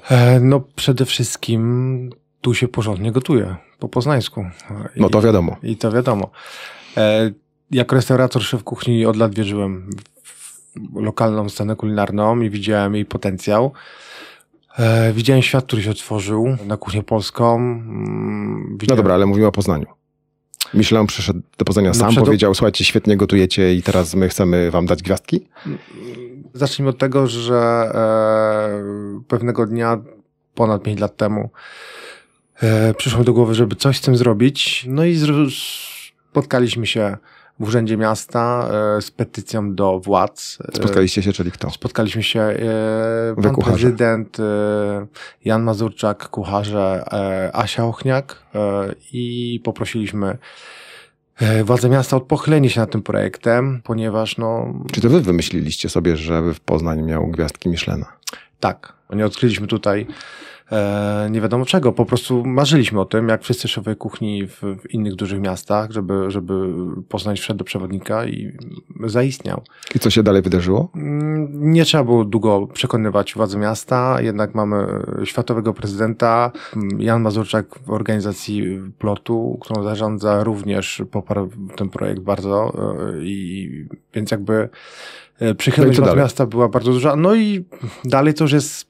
[0.09, 2.09] E, no przede wszystkim
[2.41, 4.45] tu się porządnie gotuje, po poznańsku.
[4.95, 5.55] I, no to wiadomo.
[5.63, 6.29] I to wiadomo.
[6.97, 7.31] E,
[7.71, 9.89] jako restaurator, szef kuchni od lat wierzyłem
[10.33, 13.71] w lokalną scenę kulinarną i widziałem jej potencjał.
[14.77, 17.55] E, widziałem świat, który się otworzył na kuchnię polską.
[17.55, 18.89] Mm, widziałem...
[18.89, 19.85] No dobra, ale mówimy o Poznaniu.
[20.73, 22.23] Michelin przyszedł do Poznania no sam, przed...
[22.23, 25.47] powiedział, słuchajcie, świetnie gotujecie i teraz my chcemy wam dać gwiazdki?
[26.53, 29.97] Zacznijmy od tego, że e, pewnego dnia,
[30.55, 31.49] ponad 5 lat temu,
[32.61, 34.85] e, przyszło mi do głowy, żeby coś z tym zrobić.
[34.87, 35.19] No i
[36.31, 37.17] spotkaliśmy się
[37.59, 40.57] w Urzędzie Miasta e, z petycją do władz.
[40.73, 41.69] E, Spotkaliście się, czyli kto?
[41.71, 42.55] Spotkaliśmy się e,
[43.43, 44.37] pan prezydent
[45.45, 47.03] Jan Mazurczak, kucharze
[47.53, 48.43] Asia Ochniak
[49.13, 50.37] i poprosiliśmy
[51.63, 54.73] władze miasta o pochylenie się nad tym projektem, ponieważ no...
[54.91, 58.05] Czy to wy wymyśliliście sobie, żeby w Poznań miał gwiazdki Michelena?
[58.59, 58.93] Tak.
[59.13, 60.07] Nie odkryliśmy tutaj
[60.71, 61.91] e, nie wiadomo czego.
[61.91, 66.31] Po prostu marzyliśmy o tym, jak wszyscy szefowie kuchni w, w, innych dużych miastach, żeby,
[66.31, 66.53] żeby
[67.09, 68.57] Poznań wszedł do przewodnika i
[69.05, 69.61] zaistniał.
[69.95, 70.89] I co się dalej wydarzyło?
[70.95, 74.87] Mm, nie trzeba było długo przekonywać władze miasta, jednak mamy
[75.23, 76.51] światowego prezydenta.
[76.97, 83.69] Jan Mazurczak w organizacji Plotu, którą zarządza, również poparł ten projekt bardzo e, i
[84.13, 84.69] więc jakby
[85.39, 87.15] e, przychylność no miasta była bardzo duża.
[87.15, 87.65] No i
[88.05, 88.88] dalej to już jest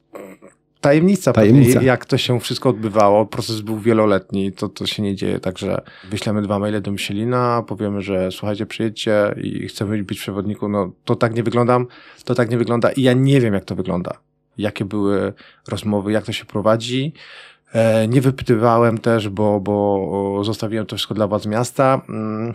[0.81, 1.81] tajemnica, tajemnica.
[1.81, 3.25] jak to się wszystko odbywało.
[3.25, 7.63] Proces był wieloletni, to, to się nie dzieje tak, że wyślemy dwa maile do Michelina,
[7.67, 10.69] powiemy, że słuchajcie, przyjedźcie i chcemy być przewodniku.
[10.69, 11.79] No to tak nie wygląda,
[12.25, 14.17] to tak nie wygląda i ja nie wiem, jak to wygląda.
[14.57, 15.33] Jakie były
[15.67, 17.13] rozmowy, jak to się prowadzi.
[17.73, 22.01] E, nie wypytywałem też, bo, bo zostawiłem to wszystko dla władz miasta.
[22.09, 22.53] Mm.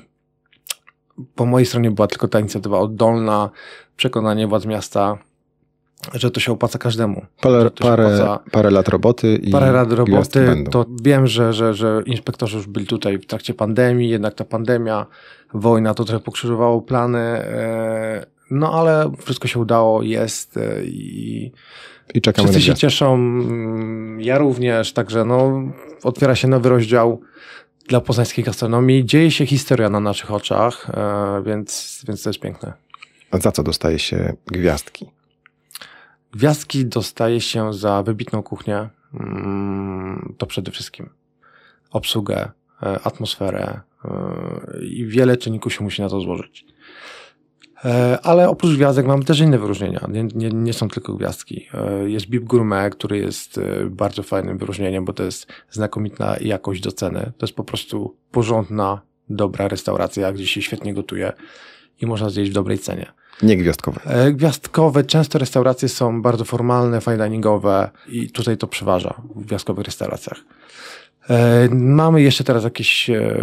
[1.34, 3.50] Po mojej stronie była tylko ta inicjatywa oddolna,
[3.96, 5.18] przekonanie władz miasta,
[6.14, 7.26] że to się opłaca każdemu.
[7.40, 10.64] Parę, parę, opłaca, parę lat roboty i parę lat roboty.
[10.70, 15.06] To wiem, że, że, że inspektorzy już byli tutaj w trakcie pandemii, jednak ta pandemia,
[15.54, 17.18] wojna to trochę pokrzyżowało plany.
[17.18, 21.52] E, no ale wszystko się udało, jest e, i,
[22.14, 23.14] I czekamy wszyscy się cieszą.
[23.14, 25.62] Mm, ja również, także no,
[26.02, 27.20] otwiera się nowy rozdział
[27.88, 29.04] dla poznańskiej gastronomii.
[29.04, 32.72] Dzieje się historia na naszych oczach, e, więc, więc to jest piękne.
[33.30, 35.06] A za co dostaje się gwiazdki?
[36.35, 38.88] Gwiazdki dostaje się za wybitną kuchnię.
[39.14, 41.11] Mm, to przede wszystkim
[41.90, 42.51] obsługę,
[42.83, 46.64] e, atmosferę e, i wiele czynników się musi na to złożyć.
[47.85, 50.07] E, ale oprócz gwiazdek mamy też inne wyróżnienia.
[50.09, 51.68] Nie, nie, nie, są tylko gwiazdki.
[52.07, 57.33] Jest Bib Gourmet, który jest bardzo fajnym wyróżnieniem, bo to jest znakomita jakość do ceny.
[57.38, 61.33] To jest po prostu porządna, dobra restauracja, gdzie się świetnie gotuje
[62.01, 63.12] i można zjeść w dobrej cenie.
[63.42, 64.01] Nie gwiazdkowe.
[64.05, 69.87] E, gwiazdkowe, często restauracje są bardzo formalne, fine diningowe i tutaj to przeważa w gwiazdkowych
[69.87, 70.38] restauracjach.
[71.31, 73.37] E, mamy jeszcze teraz jakieś e,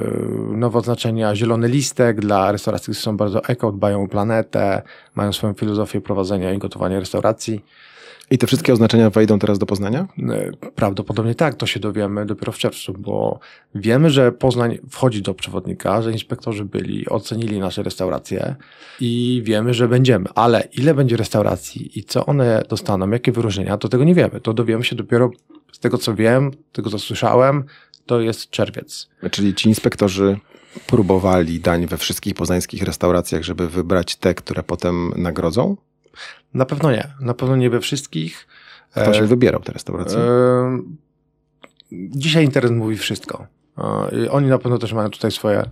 [0.51, 4.81] nowe oznaczenia, zielony listek dla restauracji, które są bardzo eko, dbają o planetę,
[5.15, 7.65] mają swoją filozofię prowadzenia i gotowania restauracji.
[8.31, 10.07] I te wszystkie oznaczenia wejdą teraz do Poznania?
[10.29, 13.39] E, prawdopodobnie tak, to się dowiemy dopiero w czerwcu, bo
[13.75, 18.55] wiemy, że Poznań wchodzi do przewodnika, że inspektorzy byli, ocenili nasze restauracje
[18.99, 20.25] i wiemy, że będziemy.
[20.35, 24.41] Ale ile będzie restauracji i co one dostaną, jakie wyróżnienia, to tego nie wiemy.
[24.41, 25.31] To dowiemy się dopiero
[25.71, 27.63] z tego, co wiem, tego, co słyszałem,
[28.05, 29.09] to jest czerwiec.
[29.31, 30.37] Czyli ci inspektorzy
[30.87, 35.77] próbowali dań we wszystkich poznańskich restauracjach, żeby wybrać te, które potem nagrodzą?
[36.53, 37.07] Na pewno nie.
[37.19, 38.47] Na pewno nie we wszystkich.
[38.91, 40.19] Kto się e, wybierał te restauracje?
[40.19, 40.79] E,
[41.91, 43.47] dzisiaj internet mówi wszystko.
[43.77, 45.63] E, oni na pewno też mają tutaj swoje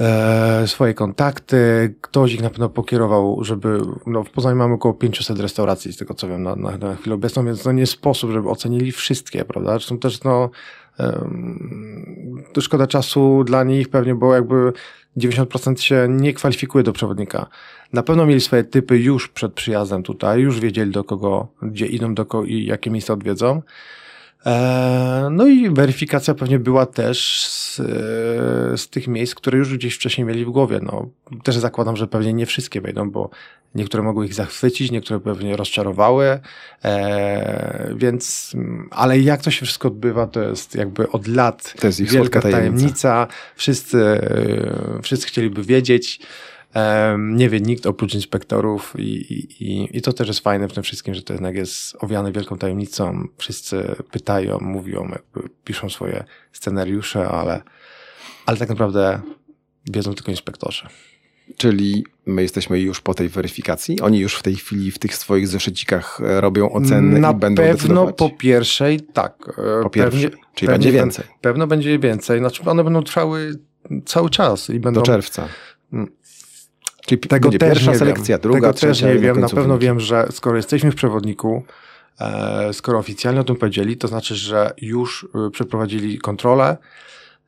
[0.00, 1.94] e, swoje kontakty.
[2.00, 6.14] Ktoś ich na pewno pokierował, żeby, no w Poznaniu mamy około 500 restauracji, z tego
[6.14, 9.70] co wiem, na, na, na chwilę obecną, więc no nie sposób, żeby ocenili wszystkie, prawda?
[9.70, 10.50] Zresztą też, no,
[12.52, 14.72] to szkoda czasu dla nich pewnie, bo jakby
[15.16, 17.46] 90% się nie kwalifikuje do przewodnika.
[17.92, 22.14] Na pewno mieli swoje typy już przed przyjazdem tutaj, już wiedzieli do kogo, gdzie idą,
[22.14, 23.62] do kogo i jakie miejsca odwiedzą.
[24.46, 27.76] E, no i weryfikacja pewnie była też z,
[28.80, 30.80] z, tych miejsc, które już gdzieś wcześniej mieli w głowie.
[30.82, 31.08] No,
[31.42, 33.30] też zakładam, że pewnie nie wszystkie wejdą, bo
[33.74, 36.40] niektóre mogły ich zachwycić, niektóre pewnie rozczarowały,
[36.84, 38.52] e, więc,
[38.90, 42.40] ale jak to się wszystko odbywa, to jest jakby od lat to jest ich wielka
[42.40, 42.68] tajemnica.
[42.68, 43.26] tajemnica.
[43.56, 46.20] Wszyscy, e, wszyscy chcieliby wiedzieć.
[47.18, 49.02] Nie wie nikt oprócz inspektorów i,
[49.64, 52.58] i, i to też jest fajne w tym wszystkim, że to jednak jest owiane wielką
[52.58, 53.28] tajemnicą.
[53.38, 57.62] Wszyscy pytają, mówią, jakby piszą swoje scenariusze, ale,
[58.46, 59.20] ale tak naprawdę
[59.90, 60.86] wiedzą tylko inspektorzy.
[61.56, 64.00] Czyli my jesteśmy już po tej weryfikacji?
[64.00, 67.62] Oni już w tej chwili w tych swoich zeszycikach e, robią oceny Na i będą
[67.62, 68.16] pewno decydować?
[68.16, 69.34] po pierwszej tak.
[69.80, 71.24] E, po pierwszej, pewnie, czyli pewnie będzie więcej.
[71.40, 72.38] Pewno będzie więcej.
[72.38, 73.58] Znaczy one będą trwały
[74.04, 74.70] cały czas.
[74.70, 75.48] i będą Do czerwca.
[77.06, 78.42] Czyli tego też pierwsza nie selekcja, wiem.
[78.42, 78.92] druga, tego trzecia.
[78.92, 79.40] też nie wiem.
[79.40, 81.62] Na pewno wiem, że skoro jesteśmy w przewodniku,
[82.20, 86.76] e, skoro oficjalnie o tym powiedzieli, to znaczy, że już e, przeprowadzili kontrolę,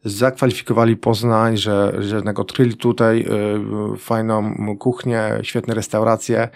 [0.05, 6.49] zakwalifikowali Poznań, że, że jednak odkryli tutaj e, fajną kuchnię, świetne restauracje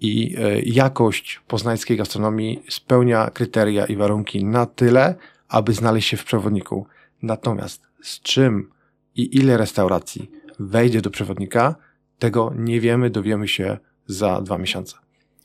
[0.00, 5.14] i jakość poznańskiej gastronomii spełnia kryteria i warunki na tyle,
[5.48, 6.86] aby znaleźć się w przewodniku.
[7.22, 8.70] Natomiast z czym
[9.16, 11.74] i ile restauracji wejdzie do przewodnika,
[12.18, 14.96] tego nie wiemy, dowiemy się za dwa miesiące.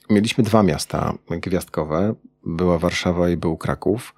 [0.10, 2.16] Mieliśmy dwa miasta gwiazdkowe.
[2.46, 4.16] Była Warszawa i był Kraków.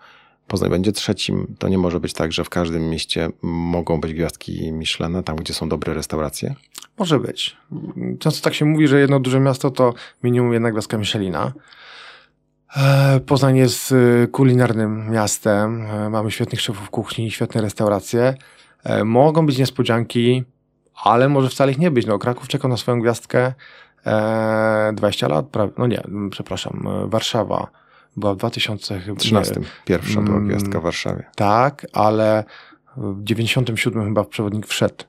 [0.48, 1.56] Poznań będzie trzecim.
[1.60, 5.54] To nie może być tak, że w każdym mieście mogą być gwiazdki Michelina, tam gdzie
[5.54, 6.56] są dobre restauracje?
[6.98, 7.58] Może być.
[8.20, 11.54] Często tak się mówi, że jedno duże miasto to minimum jedna gwiazdka Michelina.
[12.78, 15.82] E, Poznań jest e, kulinarnym miastem.
[15.82, 18.34] E, mamy świetnych szefów kuchni, świetne restauracje.
[19.06, 20.44] Mogą być niespodzianki,
[21.04, 22.06] ale może wcale ich nie być.
[22.06, 23.54] No, Kraków czekał na swoją gwiazdkę
[24.06, 27.68] e, 20 lat, prawie, no nie, przepraszam, e, Warszawa
[28.18, 29.56] była w 2013.
[29.86, 31.24] Pierwsza była mm, gwiazdka w Warszawie.
[31.36, 32.44] Tak, ale
[32.98, 35.06] w 97 chyba przewodnik wszedł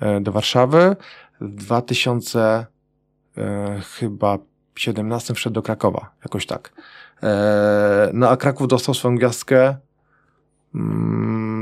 [0.00, 0.96] e, do Warszawy.
[1.40, 2.66] W 2000
[3.36, 4.38] e, chyba
[4.74, 6.72] 17 wszedł do Krakowa, jakoś tak.
[7.22, 9.76] E, no a Kraków dostał swoją gwiazdkę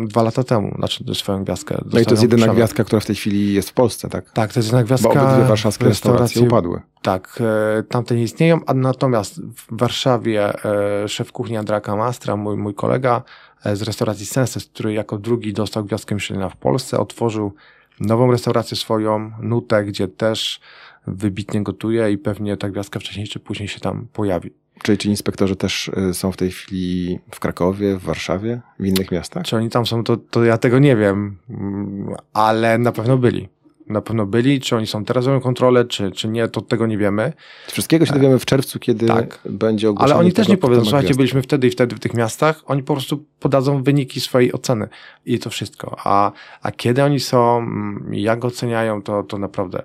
[0.06, 1.84] dwa lata temu, znaczy swoją gwiazdkę.
[1.92, 4.30] No i to jest jedyna gwiazdka, która w tej chwili jest w Polsce, tak?
[4.30, 5.14] Tak, to jest jedyna gwiazdka.
[5.14, 6.80] Bo obydwie warszawskie restauracje upadły.
[7.02, 7.38] Tak,
[7.78, 12.74] e, tamte nie istnieją, a natomiast w Warszawie e, szef kuchni Andraka Mastra, mój, mój
[12.74, 13.22] kolega
[13.64, 17.52] e, z restauracji Senses, który jako drugi dostał gwiazdkę Michelina w Polsce, otworzył
[18.00, 20.60] nową restaurację swoją, Nutę, gdzie też
[21.06, 24.65] wybitnie gotuje i pewnie ta gwiazdka wcześniej czy później się tam pojawi.
[24.82, 29.10] Czyli ci inspektorzy też y, są w tej chwili w Krakowie, w Warszawie, w innych
[29.10, 29.44] miastach?
[29.44, 33.48] Czy oni tam są, to, to ja tego nie wiem, mm, ale na pewno byli.
[33.86, 36.98] Na pewno byli, czy oni są teraz robią kontrolę, czy, czy nie, to tego nie
[36.98, 37.32] wiemy.
[37.66, 39.38] Wszystkiego się dowiemy w czerwcu, kiedy tak.
[39.44, 40.14] będzie ogłoszenie.
[40.14, 42.94] Ale oni też nie powiedzą, słuchajcie, byliśmy wtedy i wtedy w tych miastach, oni po
[42.94, 44.88] prostu podadzą wyniki swojej oceny
[45.26, 45.96] i to wszystko.
[46.04, 49.82] A, a kiedy oni są, mm, jak oceniają, to, to naprawdę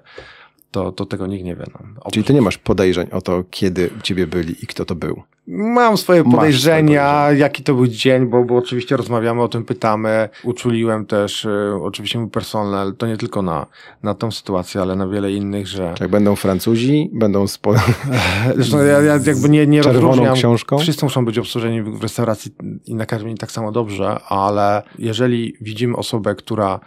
[0.72, 1.66] to, to tego nikt nie wie.
[1.74, 2.12] No.
[2.12, 5.24] Czyli ty nie masz podejrzeń o to, kiedy u ciebie byli i kto to był?
[5.48, 10.30] Mam swoje podejrzenia, swoje jaki to był dzień, bo, bo oczywiście rozmawiamy o tym, pytamy.
[10.44, 13.66] Uczuliłem też y, oczywiście mój personel, to nie tylko na,
[14.04, 15.96] na tą sytuację, ale na wiele innych, że...
[16.00, 17.74] Jak będą Francuzi, będą spo...
[18.56, 20.36] Zresztą ja, ja jakby nie, nie rozróżniam.
[20.36, 20.78] książką?
[20.78, 22.52] Wszyscy muszą być obsłużeni w, w restauracji
[22.86, 26.80] i nakarmieni tak samo dobrze, ale jeżeli widzimy osobę, która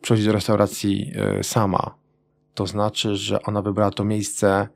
[0.00, 1.99] przychodzi do restauracji y, sama,
[2.54, 4.68] to znaczy, że ona wybrała to miejsce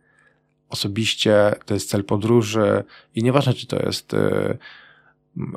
[0.69, 2.85] osobiście, to jest cel podróży
[3.15, 4.59] i nieważne, czy to jest y,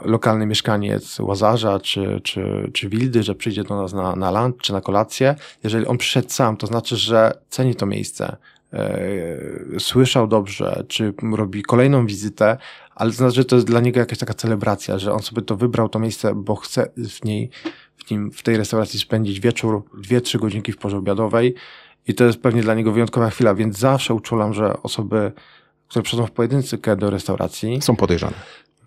[0.06, 4.74] lokalny mieszkaniec Łazarza czy, czy, czy Wildy, że przyjdzie do nas na, na lunch czy
[4.74, 8.38] na kolację, jeżeli on przyszedł sam, to znaczy, że ceni to miejsce,
[8.74, 12.58] y, słyszał dobrze, czy robi kolejną wizytę,
[12.96, 15.56] ale to znaczy, że to jest dla niego jakaś taka celebracja, że on sobie to
[15.56, 17.50] wybrał to miejsce, bo chce w niej,
[17.98, 21.56] w, nim, w tej restauracji spędzić wieczór, dwie, trzy godzinki w porze obiadowej
[22.08, 25.32] i to jest pewnie dla niego wyjątkowa chwila, więc zawsze uczulam, że osoby,
[25.88, 27.82] które przychodzą w pojedynkę do restauracji.
[27.82, 28.34] Są podejrzane.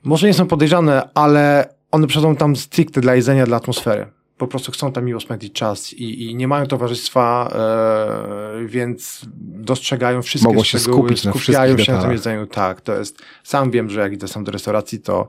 [0.04, 4.06] Może nie są podejrzane, ale one przychodzą tam stricte dla jedzenia, dla atmosfery.
[4.38, 10.22] po prostu chcą tam miło spędzić czas i, i nie mają towarzystwa, e, więc dostrzegają
[10.22, 12.00] wszystkie Mogą się szczegóły, skupić na skupiają się detalach.
[12.00, 12.46] na tym jedzeniu.
[12.46, 15.28] Tak, to jest, sam wiem, że jak idę sam do restauracji, to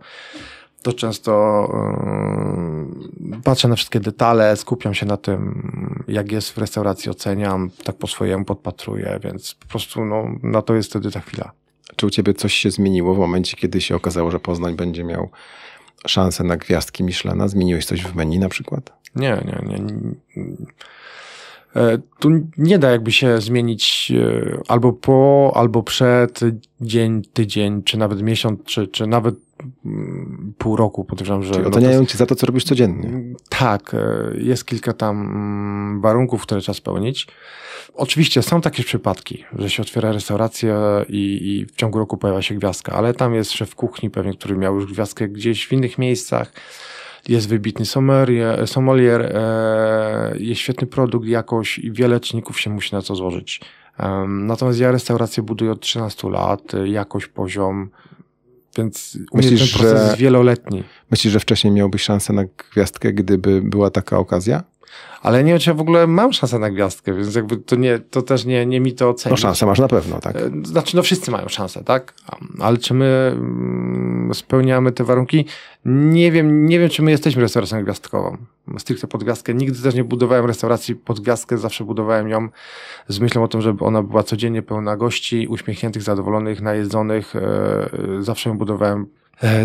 [0.83, 1.31] to często
[3.43, 8.07] patrzę na wszystkie detale, skupiam się na tym, jak jest w restauracji, oceniam, tak po
[8.07, 11.51] swojemu podpatruję, więc po prostu no, na to jest wtedy ta chwila.
[11.95, 15.29] Czy u ciebie coś się zmieniło w momencie, kiedy się okazało, że Poznań będzie miał
[16.07, 17.47] szansę na gwiazdki Michelina?
[17.47, 18.93] Zmieniłeś coś w menu na przykład?
[19.15, 19.85] Nie, nie, nie.
[21.75, 26.39] E, Tu nie da jakby się zmienić e, albo po, albo przed
[26.81, 29.35] dzień, tydzień, czy nawet miesiąc, czy, czy nawet
[30.57, 31.05] pół roku.
[31.05, 31.51] Podejrzewam, że.
[31.51, 33.23] Czyli no oceniają jest- cię za to, co robisz codziennie.
[33.49, 33.97] Tak, e,
[34.37, 37.27] jest kilka tam mm, warunków, które trzeba spełnić.
[37.93, 40.75] Oczywiście są takie przypadki, że się otwiera restauracja
[41.09, 44.57] i, i w ciągu roku pojawia się gwiazdka, ale tam jest szef kuchni pewnie, który
[44.57, 46.53] miał już gwiazdkę gdzieś w innych miejscach.
[47.29, 49.35] Jest wybitny sommelier, sommelier
[50.37, 53.61] jest świetny produkt, jakość i wiele czynników się musi na to złożyć.
[54.27, 57.89] Natomiast ja restaurację buduję od 13 lat, e, jakość, poziom,
[58.77, 60.83] więc mnie ten Myślisz, proces że- jest wieloletni.
[61.11, 62.43] Myślisz, że wcześniej miałbyś szansę na
[62.73, 64.63] gwiazdkę, gdyby była taka okazja?
[65.21, 67.99] Ale nie wiem, czy ja w ogóle mam szansę na gwiazdkę, więc jakby to nie,
[67.99, 69.31] to też nie, nie mi to ocenić.
[69.31, 70.35] No szansę masz na pewno, tak.
[70.35, 72.13] E, Znaczy, no wszyscy mają szansę, tak?
[72.59, 75.45] Ale czy my mm, spełniamy te warunki?
[75.85, 78.37] Nie wiem, nie wiem, czy my jesteśmy restauracją gwiazdkową.
[78.77, 79.53] Stricte pod gwiazdkę.
[79.53, 82.49] Nigdy też nie budowałem restauracji pod gwiazdkę, zawsze budowałem ją
[83.07, 87.35] z myślą o tym, żeby ona była codziennie pełna gości, uśmiechniętych, zadowolonych, najedzonych.
[87.35, 87.89] E, e,
[88.19, 89.07] Zawsze ją budowałem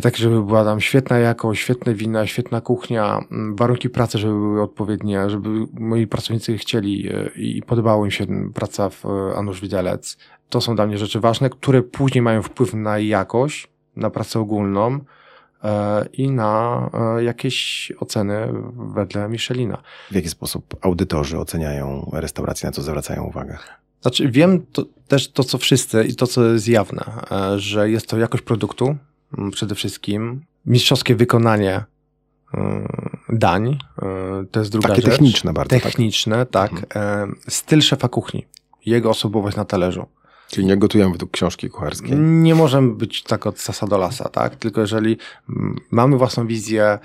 [0.02, 4.62] tak, żeby była tam świetna jakość, świetne wina, świetna kuchnia, mm, warunki pracy, żeby były
[4.62, 10.16] odpowiednie, żeby moi pracownicy chcieli e, i podobało im się praca w e, Anusz Widelec.
[10.48, 15.00] To są dla mnie rzeczy ważne, które później mają wpływ na jakość, na pracę ogólną
[15.64, 16.80] e, i na
[17.18, 18.52] e, jakieś oceny
[18.94, 19.82] wedle Michelina.
[20.10, 23.58] W jaki sposób audytorzy oceniają restauracje, na co zwracają uwagę?
[24.02, 28.08] Znaczy, wiem to, też to, co wszyscy i to, co jest jawne, e, że jest
[28.08, 28.96] to jakość produktu
[29.52, 31.84] przede wszystkim, mistrzowskie wykonanie
[32.54, 32.88] e,
[33.28, 35.10] dań, e, to jest druga Takie rzecz.
[35.10, 35.82] techniczne bardzo, tak?
[35.82, 36.72] Techniczne, tak.
[36.96, 38.46] E, Styl szefa kuchni,
[38.86, 40.06] jego osobowość na talerzu.
[40.50, 42.18] Czyli nie gotują według książki kucharskiej.
[42.18, 44.56] Nie możemy być tak od sasa do lasa, tak?
[44.56, 45.16] Tylko jeżeli
[45.48, 46.98] mm, mamy własną wizję,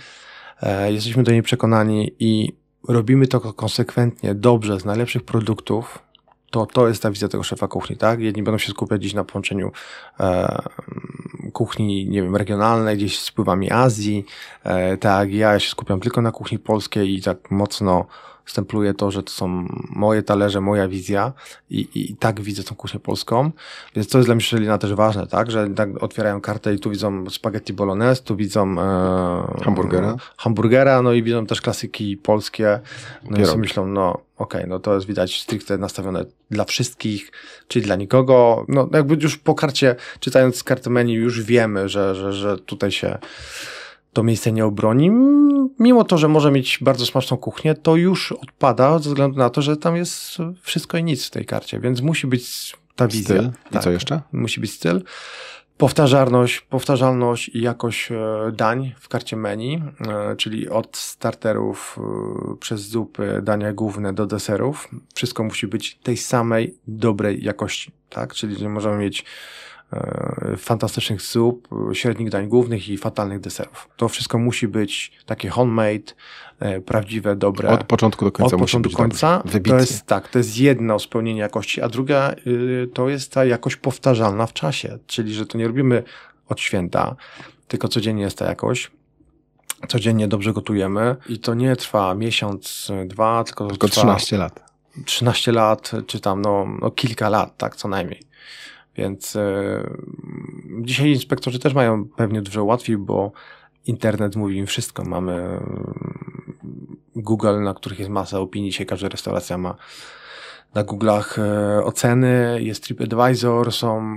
[0.61, 2.55] e, jesteśmy do niej przekonani i
[2.87, 5.99] robimy to konsekwentnie, dobrze, z najlepszych produktów,
[6.51, 8.19] to to jest ta wizja tego szefa kuchni, tak?
[8.19, 9.71] Jedni będą się skupiać gdzieś na połączeniu
[10.19, 10.61] e,
[11.53, 14.25] kuchni, nie wiem, regionalnej, gdzieś z wpływami Azji,
[14.63, 18.05] e, tak, ja się skupiam tylko na kuchni polskiej i tak mocno
[18.45, 21.33] stempluję to, że to są moje talerze, moja wizja
[21.69, 23.51] i, i, i tak widzę tą kuchnię polską,
[23.95, 27.29] więc to jest dla Michelina też ważne, tak, że tak otwierają kartę i tu widzą
[27.29, 30.15] spaghetti bolognese, tu widzą e, Hamburgera.
[30.37, 32.79] hamburgera, no i widzą też klasyki polskie,
[33.23, 33.45] no i Pierogi.
[33.45, 37.31] sobie myślą, no okej, no to jest widać stricte nastawione dla wszystkich,
[37.67, 42.33] czyli dla nikogo, no jakby już po karcie, czytając kartę menu już wiemy, że, że,
[42.33, 43.17] że tutaj się
[44.13, 45.11] to miejsce nie obroni.
[45.79, 49.61] Mimo to, że może mieć bardzo smaczną kuchnię, to już odpada ze względu na to,
[49.61, 53.35] że tam jest wszystko i nic w tej karcie, więc musi być ta wizja.
[53.35, 53.51] Styl.
[53.69, 54.21] I Tak, co jeszcze?
[54.31, 55.03] Musi być styl.
[55.77, 62.81] Powtarzalność, powtarzalność i jakość e, dań w karcie menu, e, czyli od starterów e, przez
[62.81, 64.87] zupy, dania główne do deserów.
[65.13, 68.33] Wszystko musi być tej samej dobrej jakości, tak?
[68.33, 69.25] Czyli nie możemy mieć
[70.57, 73.89] fantastycznych zup, e, średnich dań głównych i fatalnych deserów.
[73.97, 76.13] To wszystko musi być takie homemade,
[76.59, 77.69] e, prawdziwe, dobre.
[77.69, 79.43] Od początku do końca Od początku do końca.
[79.67, 83.75] To jest tak, to jest jedno spełnienie jakości, a druga y, to jest ta jakość
[83.75, 86.03] powtarzalna w czasie, czyli że to nie robimy
[86.49, 87.15] od święta,
[87.67, 88.91] tylko codziennie jest ta jakość.
[89.87, 94.71] Codziennie dobrze gotujemy i to nie trwa miesiąc, dwa, tylko, Tylko trwa 13 lat.
[95.05, 98.30] 13 lat, czy tam no, no kilka lat, tak, co najmniej.
[98.95, 99.39] Więc y,
[100.81, 103.31] dzisiaj inspektorzy też mają pewnie dużo łatwiej, bo
[103.87, 105.03] internet mówi im wszystko.
[105.03, 105.59] Mamy
[107.15, 108.71] y, Google, na których jest masa opinii.
[108.71, 109.75] Dzisiaj każda restauracja ma
[110.73, 114.15] na Google'ach e, oceny, jest TripAdvisor, są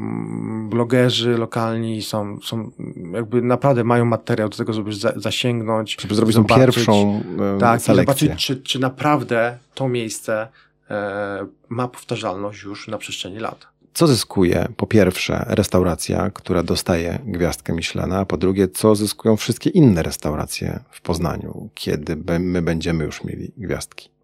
[0.68, 2.70] blogerzy lokalni, są, są
[3.12, 5.96] jakby naprawdę mają materiał do tego, żeby za, zasięgnąć.
[6.00, 7.22] Żeby zrobić tą pierwszą
[7.56, 8.28] e, tak, selekcję.
[8.28, 10.48] zobaczyć, czy, czy naprawdę to miejsce
[10.90, 13.73] e, ma powtarzalność już na przestrzeni lat.
[13.94, 19.70] Co zyskuje po pierwsze restauracja, która dostaje gwiazdkę Michelina, a po drugie, co zyskują wszystkie
[19.70, 24.14] inne restauracje w Poznaniu, kiedy my będziemy już mieli gwiazdki?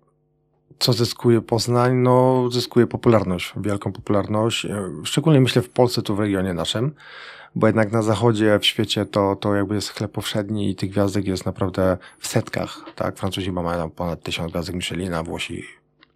[0.81, 1.97] co zyskuje Poznań?
[1.97, 4.67] No, zyskuje popularność, wielką popularność.
[5.05, 6.95] Szczególnie myślę w Polsce, tu w regionie naszym,
[7.55, 11.27] bo jednak na zachodzie, w świecie to, to jakby jest chleb powszedni i tych gwiazdek
[11.27, 13.19] jest naprawdę w setkach, tak?
[13.19, 15.65] Francuzi mają ponad tysiąc gwiazdek Michelina, Włosi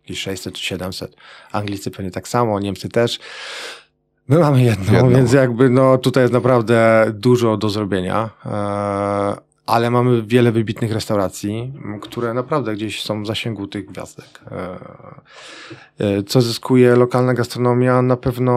[0.04, 1.16] jakieś 600 czy 700,
[1.52, 3.18] Anglicy pewnie tak samo, Niemcy też.
[4.28, 8.30] My mamy jedną, jedną, więc jakby no tutaj jest naprawdę dużo do zrobienia.
[8.46, 9.34] Eee,
[9.66, 14.40] ale mamy wiele wybitnych restauracji, które naprawdę gdzieś są w zasięgu tych gwiazdek.
[16.00, 18.02] Eee, co zyskuje lokalna gastronomia?
[18.02, 18.54] Na pewno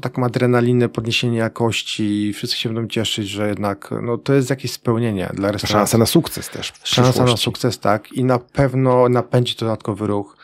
[0.00, 5.30] taką adrenalinę, podniesienie jakości, wszyscy się będą cieszyć, że jednak no, to jest jakieś spełnienie
[5.34, 5.72] dla restauracji.
[5.72, 6.72] Szansa na sukces też.
[6.84, 8.12] Szansa na sukces, tak.
[8.12, 10.36] I na pewno napędzi to dodatkowy ruch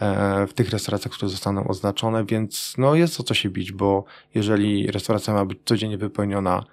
[0.00, 4.04] e, w tych restauracjach, które zostaną oznaczone, więc no jest o co się bić, bo
[4.34, 6.64] jeżeli restauracja ma być codziennie wypełniona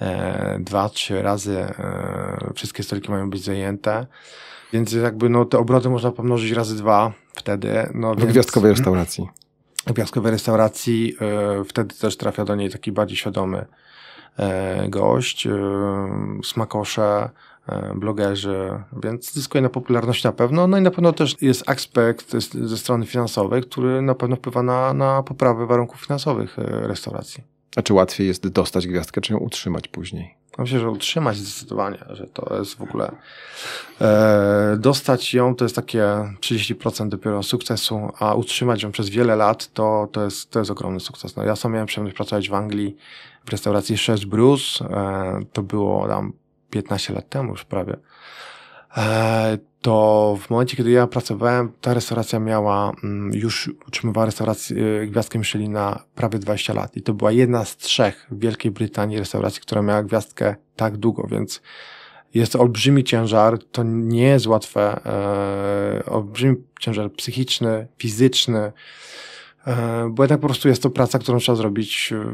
[0.00, 4.06] e, dwa, trzy razy, e, wszystkie stoliki mają być zajęte,
[4.72, 7.90] więc jakby no te obroty można pomnożyć razy dwa wtedy.
[7.94, 8.30] No, w więc...
[8.30, 9.42] gwiazdkowej restauracji
[9.86, 13.66] gwiazdkowej restauracji, e, wtedy też trafia do niej taki bardziej świadomy
[14.36, 15.50] e, gość, e,
[16.44, 17.30] smakosze,
[17.94, 18.70] blogerzy,
[19.02, 20.66] więc zyskuje na popularność na pewno.
[20.66, 24.94] No i na pewno też jest aspekt ze strony finansowej, który na pewno wpływa na,
[24.94, 27.44] na poprawę warunków finansowych restauracji.
[27.76, 30.41] A czy łatwiej jest dostać gwiazdkę, czy ją utrzymać później?
[30.58, 33.12] Myślę, że utrzymać zdecydowanie, że to jest w ogóle.
[34.00, 36.04] E, dostać ją to jest takie
[36.40, 41.00] 30% dopiero sukcesu, a utrzymać ją przez wiele lat to, to, jest, to jest ogromny
[41.00, 41.36] sukces.
[41.36, 42.96] No, ja sam miałem przyjemność pracować w Anglii
[43.44, 44.84] w restauracji Chef Bruce.
[44.84, 46.32] E, to było tam
[46.70, 47.96] 15 lat temu już prawie.
[48.96, 55.06] E, to w momencie, kiedy ja pracowałem, ta restauracja miała, mm, już utrzymywała restaurację e,
[55.06, 56.96] Gwiazdkę Michelina prawie 20 lat.
[56.96, 61.26] I to była jedna z trzech w Wielkiej Brytanii restauracji, która miała gwiazdkę tak długo,
[61.30, 61.62] więc
[62.34, 68.72] jest olbrzymi ciężar, to nie jest łatwe, e, olbrzymi ciężar psychiczny, fizyczny,
[70.10, 72.24] bo jednak po prostu jest to praca, którą trzeba zrobić, e,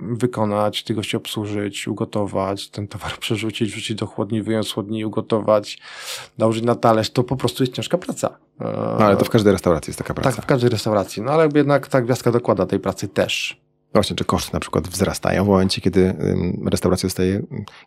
[0.00, 5.78] wykonać, tych gości obsłużyć, ugotować, ten towar przerzucić, wrzucić do chłodni, wyjąć z chłodni, ugotować,
[6.38, 7.10] nałożyć na talerz.
[7.10, 8.28] To po prostu jest ciężka praca.
[8.60, 8.64] E,
[8.98, 10.30] no, ale to w każdej restauracji jest taka praca.
[10.30, 11.22] Tak, w każdej restauracji.
[11.22, 13.60] No ale jednak ta gwiazdka dokłada tej pracy też.
[13.92, 16.14] Właśnie, czy koszty na przykład wzrastają w momencie, kiedy
[16.66, 17.42] restauracja dostaje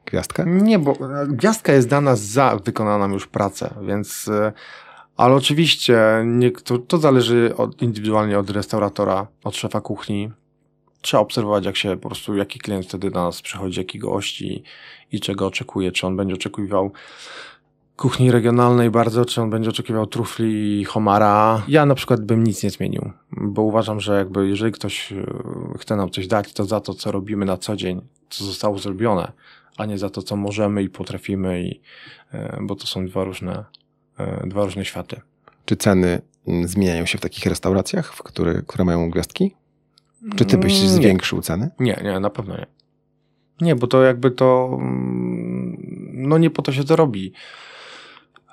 [0.06, 0.44] gwiazdkę?
[0.48, 0.94] Nie, bo
[1.28, 4.30] gwiazdka jest dana za wykonaną już pracę, więc
[5.20, 6.26] ale oczywiście
[6.64, 10.32] to, to zależy od, indywidualnie od restauratora, od szefa kuchni.
[11.02, 14.64] Trzeba obserwować, jak się po prostu, jaki klient wtedy do nas przychodzi, jaki gości
[15.12, 15.92] i czego oczekuje.
[15.92, 16.92] Czy on będzie oczekiwał
[17.98, 21.64] kuchni regionalnej bardzo, czy on będzie oczekiwał trufli i homara.
[21.68, 25.26] Ja na przykład bym nic nie zmienił, bo uważam, że jakby jeżeli ktoś e,
[25.80, 29.32] chce nam coś dać, to za to, co robimy na co dzień, co zostało zrobione,
[29.78, 31.82] a nie za to, co możemy i potrafimy, i,
[32.32, 33.79] e, bo to są dwa różne
[34.48, 35.22] dwa różne światy.
[35.66, 39.56] Czy ceny mm, zmieniają się w takich restauracjach, w które, które mają gwiazdki?
[40.36, 41.70] Czy ty byś mm, zwiększył ceny?
[41.80, 42.66] Nie, nie, na pewno nie.
[43.62, 45.78] Nie, bo to jakby to, mm,
[46.14, 47.34] no nie po to się to robi.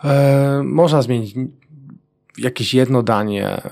[0.04, 1.34] E, można zmienić
[2.38, 3.62] jakieś jedno danie, e,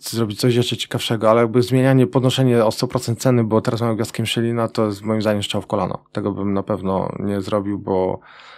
[0.00, 4.22] zrobić coś jeszcze ciekawszego, ale jakby zmienianie, podnoszenie o 100% ceny, bo teraz mamy gwiazdkę
[4.22, 6.04] Michelina, to jest moim zdaniem strzał w kolano.
[6.12, 8.20] Tego bym na pewno nie zrobił, bo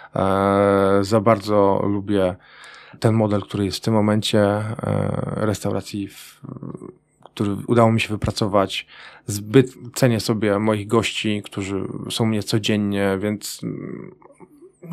[1.01, 2.35] za bardzo lubię
[2.99, 4.73] ten model, który jest w tym momencie e,
[5.35, 6.09] restauracji,
[7.23, 8.87] który udało mi się wypracować.
[9.25, 14.15] Zbyt cenię sobie moich gości, którzy są mnie codziennie, więc mm,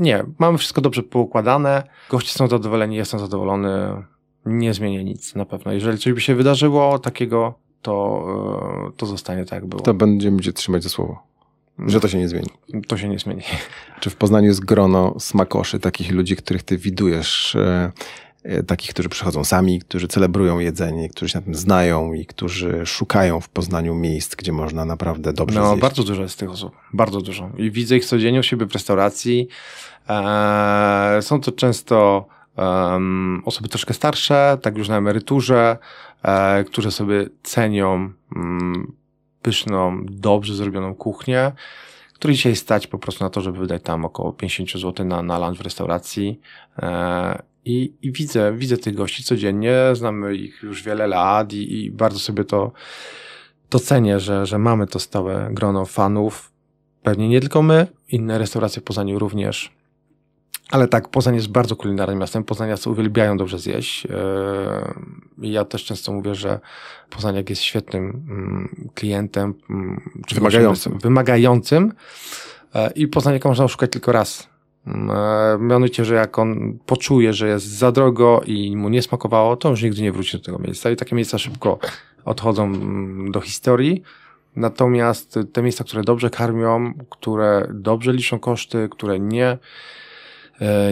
[0.01, 1.83] nie, mamy wszystko dobrze poukładane.
[2.11, 4.03] Goście są zadowoleni, jestem zadowolony.
[4.47, 5.73] Nie zmienię nic na pewno.
[5.73, 8.25] Jeżeli coś by się wydarzyło takiego, to,
[8.89, 9.83] e, to zostanie tak jak było.
[9.83, 11.28] To będziemy cię trzymać za słowo.
[11.87, 12.49] Że to się nie zmieni.
[12.89, 13.43] To się nie zmieni.
[14.01, 17.93] Czy w Poznaniu jest grono smakoszy, takich ludzi, których ty widujesz, e,
[18.43, 22.87] e, takich, którzy przychodzą sami, którzy celebrują jedzenie, którzy się na tym znają i którzy
[22.87, 25.83] szukają w Poznaniu miejsc, gdzie można naprawdę dobrze No, zjeść.
[25.83, 26.77] bardzo dużo jest tych osób.
[26.93, 27.51] Bardzo dużo.
[27.57, 29.49] I widzę ich codziennie u siebie w restauracji.
[30.09, 32.27] Eee, są to często
[32.57, 35.79] um, osoby troszkę starsze, tak już na emeryturze,
[36.23, 38.93] e, które sobie cenią um,
[39.43, 41.53] pyszną, dobrze zrobioną kuchnię,
[42.15, 45.39] której dzisiaj stać po prostu na to, żeby wydać tam około 50 zł na, na
[45.39, 46.41] lunch w restauracji.
[46.79, 51.91] E, I, I widzę, widzę tych gości codziennie, znamy ich już wiele lat i, i
[51.91, 52.73] bardzo sobie to,
[53.69, 56.53] to cenię, że, że mamy to stałe grono fanów.
[57.03, 59.78] Pewnie nie tylko my, inne restauracje poza nim również.
[60.71, 62.45] Ale tak, Poznań jest bardzo kulinarnym miastem.
[62.45, 64.07] Poznaniacy uwielbiają dobrze zjeść.
[65.43, 66.61] I ja też często mówię, że
[67.11, 69.55] Poznaniak jest świetnym mm, klientem.
[69.71, 70.99] Mm, czy wymagającym.
[70.99, 71.93] Wymagającym.
[72.75, 74.49] Yy, I Poznaniaka można oszukać tylko raz.
[74.87, 79.71] E, mianowicie, że jak on poczuje, że jest za drogo i mu nie smakowało, to
[79.71, 80.91] już nigdy nie wróci do tego miejsca.
[80.91, 81.79] I takie miejsca szybko
[82.25, 84.03] odchodzą mm, do historii.
[84.57, 89.59] Natomiast te miejsca, które dobrze karmią, które dobrze liczą koszty, które nie, e,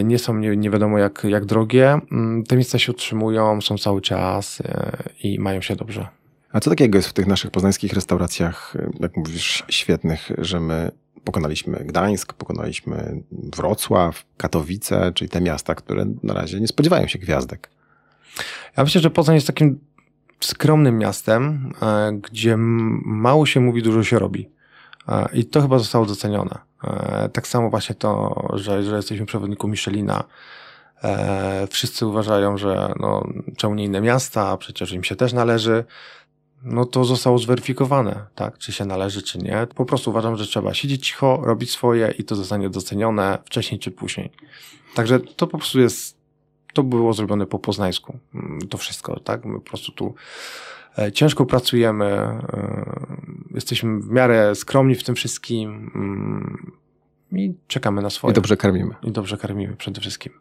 [0.03, 4.01] nie są nie, nie wiadomo jak, jak drogie, mm, te miejsca się utrzymują, są cały
[4.01, 6.07] czas e, i mają się dobrze.
[6.51, 10.91] A co takiego jest w tych naszych poznańskich restauracjach, jak mówisz, świetnych, że my
[11.23, 17.69] pokonaliśmy Gdańsk, pokonaliśmy Wrocław, Katowice, czyli te miasta, które na razie nie spodziewają się gwiazdek?
[18.77, 19.79] Ja myślę, że Poznań jest takim
[20.39, 24.56] skromnym miastem, e, gdzie mało się mówi, dużo się robi.
[25.07, 26.57] E, I to chyba zostało docenione.
[26.83, 30.23] E, tak samo właśnie to, że, że jesteśmy przewodnikiem Michelina.
[31.69, 33.27] Wszyscy uważają, że no,
[33.57, 35.83] czemu nie inne miasta, przecież im się też należy.
[36.63, 38.57] No to zostało zweryfikowane, tak?
[38.57, 39.67] Czy się należy, czy nie.
[39.75, 43.91] Po prostu uważam, że trzeba siedzieć cicho, robić swoje i to zostanie docenione wcześniej czy
[43.91, 44.31] później.
[44.95, 46.17] Także to po prostu jest
[46.73, 48.19] to było zrobione po poznańsku.
[48.35, 49.45] Mm, to wszystko, tak?
[49.45, 50.15] My po prostu tu e,
[51.13, 52.95] ciężko pracujemy, e,
[53.53, 56.71] jesteśmy w miarę skromni w tym wszystkim mm,
[57.31, 58.31] i czekamy na swoje.
[58.31, 58.95] I dobrze karmimy.
[59.03, 60.33] I dobrze karmimy przede wszystkim.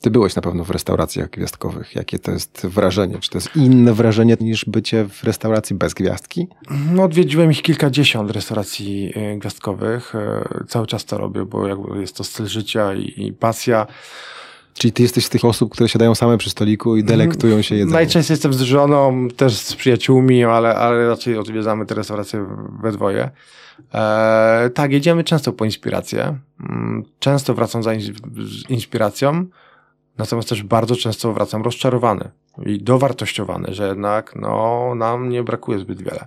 [0.00, 1.94] Ty byłeś na pewno w restauracjach gwiazdkowych.
[1.94, 3.18] Jakie to jest wrażenie?
[3.18, 6.48] Czy to jest inne wrażenie niż bycie w restauracji bez gwiazdki?
[6.92, 10.12] No, odwiedziłem ich kilkadziesiąt restauracji e, gwiazdkowych.
[10.68, 13.86] Cały czas to robię, bo jakby jest to styl życia i pasja.
[14.78, 17.94] Czyli ty jesteś z tych osób, które siadają same przy stoliku i delektują się jedzeniem?
[17.94, 22.46] Najczęściej jestem z żoną, też z przyjaciółmi, ale, ale raczej odwiedzamy te restauracje
[22.82, 23.30] we dwoje.
[23.94, 26.38] E, tak, jedziemy często po inspirację.
[26.60, 27.90] Mm, często wracam za
[28.68, 29.46] inspiracją,
[30.18, 32.30] natomiast też bardzo często wracam rozczarowany
[32.66, 36.26] i dowartościowany, że jednak no, nam nie brakuje zbyt wiele.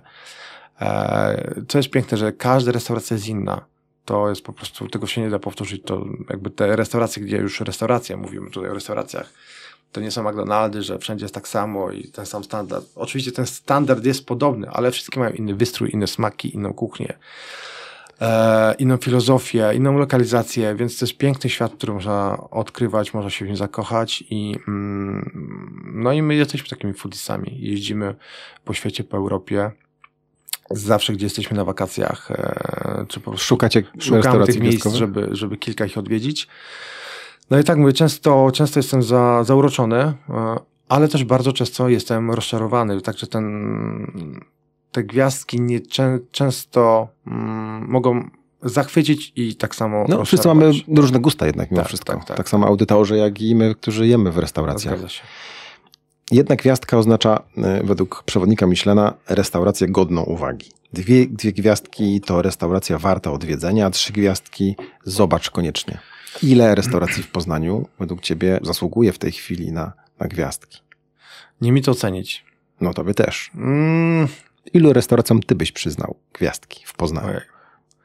[0.80, 3.72] E, co jest piękne, że każda restauracja jest inna
[4.04, 5.82] to jest po prostu, tego się nie da powtórzyć.
[5.84, 9.32] To jakby te restauracje, gdzie już restauracja, mówimy tutaj o restauracjach,
[9.92, 12.86] to nie są McDonaldy, że wszędzie jest tak samo i ten sam standard.
[12.94, 17.18] Oczywiście ten standard jest podobny, ale wszystkie mają inny wystrój, inne smaki, inną kuchnię,
[18.20, 23.44] e, inną filozofię, inną lokalizację, więc to jest piękny świat, który można odkrywać, można się
[23.44, 25.30] w nim zakochać i mm,
[25.94, 27.58] no i my jesteśmy takimi foodisami.
[27.60, 28.14] Jeździmy
[28.64, 29.70] po świecie, po Europie
[30.70, 35.56] zawsze, gdzie jesteśmy na wakacjach, e, czy po prostu Szukacie szukamy tych miejsc, żeby, żeby
[35.56, 36.48] kilka ich odwiedzić.
[37.50, 40.14] No i tak mówię, często, często jestem za, zauroczony, e,
[40.88, 43.00] ale też bardzo często jestem rozczarowany.
[43.00, 43.46] Także ten,
[44.92, 45.80] te gwiazdki nie,
[46.30, 48.30] często mm, mogą
[48.62, 50.04] zachwycić i tak samo.
[50.08, 52.12] No, wszyscy mamy różne gusta jednak mimo tak, wszystko.
[52.12, 54.94] Tak, tak, tak, samo audytorzy, jak i my, którzy jemy w restauracjach.
[54.94, 55.22] Zgadza się.
[56.30, 60.70] Jedna gwiazdka oznacza e, według przewodnika Michelena restaurację godną uwagi.
[60.92, 65.98] Dwie, dwie gwiazdki to restauracja warta odwiedzenia, a trzy gwiazdki zobacz koniecznie.
[66.42, 70.80] Ile restauracji w Poznaniu według Ciebie zasługuje w tej chwili na, na gwiazdki?
[71.60, 72.44] Nie mi to ocenić.
[72.80, 73.50] No to by też.
[73.54, 74.28] Mm.
[74.72, 77.28] Ilu restauracjom Ty byś przyznał gwiazdki w Poznaniu?
[77.28, 77.40] Ojej.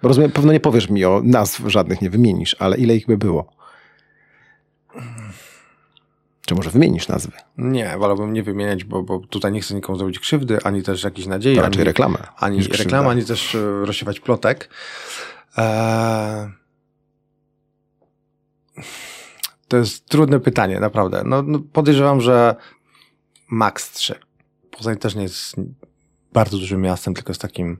[0.03, 3.53] Rozumiem, pewno nie powiesz mi o nazw żadnych, nie wymienisz, ale ile ich by było?
[6.47, 7.31] Czy może wymienisz nazwy?
[7.57, 11.27] Nie, wolałbym nie wymieniać, bo, bo tutaj nie chcę nikomu zrobić krzywdy, ani też jakiejś
[11.27, 11.55] nadziei.
[11.55, 12.17] To raczej ani, reklamę.
[12.37, 14.69] Ani reklamę, ani też e, rozsiewać plotek.
[15.57, 16.49] Eee...
[19.67, 21.21] To jest trudne pytanie, naprawdę.
[21.25, 22.55] No, no podejrzewam, że
[23.49, 24.15] maks 3.
[24.71, 25.55] Poznań też nie jest
[26.33, 27.77] bardzo dużym miastem, tylko jest takim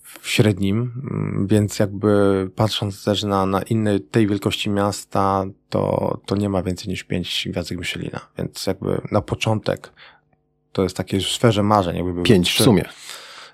[0.00, 6.36] w średnim, mm, więc jakby patrząc też na, na inne tej wielkości miasta, to, to
[6.36, 9.92] nie ma więcej niż pięć gwiazdek Michelina, więc jakby na początek
[10.72, 11.96] to jest takie w sferze marzeń.
[11.96, 12.84] Jakby pięć w sumie.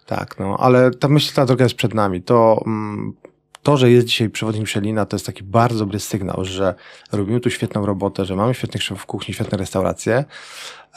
[0.07, 2.23] Tak, no, ale ta myśl, ta droga jest przed nami.
[2.23, 3.13] To, mm,
[3.63, 6.75] to, że jest dzisiaj przewodnik Michelina, to jest taki bardzo dobry sygnał, że
[7.13, 10.25] robimy tu świetną robotę, że mamy świetnych szefów kuchni, świetne restauracje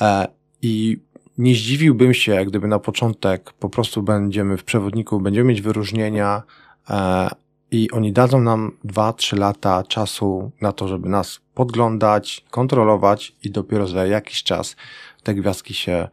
[0.01, 0.27] e,
[0.61, 0.99] i
[1.37, 6.43] nie zdziwiłbym się, gdyby na początek po prostu będziemy w przewodniku, będziemy mieć wyróżnienia
[6.89, 7.29] e,
[7.71, 13.87] i oni dadzą nam 2-3 lata czasu na to, żeby nas podglądać, kontrolować i dopiero
[13.87, 14.75] za jakiś czas
[15.23, 16.07] te gwiazdki się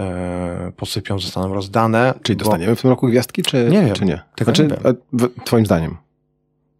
[0.00, 2.14] e, posypią, zostaną rozdane.
[2.22, 3.82] Czyli dostaniemy w tym roku gwiazdki, czy nie?
[3.82, 4.22] Wiem, czy nie?
[4.36, 4.68] Tego znaczy,
[5.12, 5.96] nie twoim zdaniem?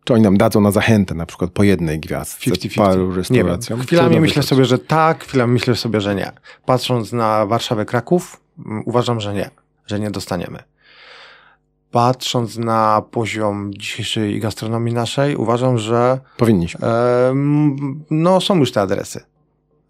[0.09, 2.77] Czy oni nam dadzą na zachętę na przykład po jednej gwiazdce 50 -50.
[2.77, 3.81] paru restauracjom?
[3.81, 6.33] Chwilami myślę sobie, że tak, chwilami myślę sobie, że nie.
[6.67, 9.51] Patrząc na Warszawę, Kraków, mm, uważam, że nie,
[9.87, 10.59] że nie dostaniemy.
[11.91, 16.19] Patrząc na poziom dzisiejszej gastronomii naszej, uważam, że...
[16.37, 16.87] Powinniśmy.
[16.87, 17.35] E,
[18.11, 19.21] no, są już te adresy.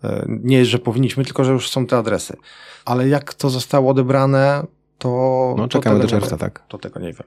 [0.05, 2.37] E, nie, że powinniśmy, tylko że już są te adresy.
[2.85, 4.67] Ale jak to zostało odebrane,
[4.99, 5.55] to...
[5.59, 6.63] No, czekamy do czerwca, tak?
[6.69, 7.27] To tego nie wiem.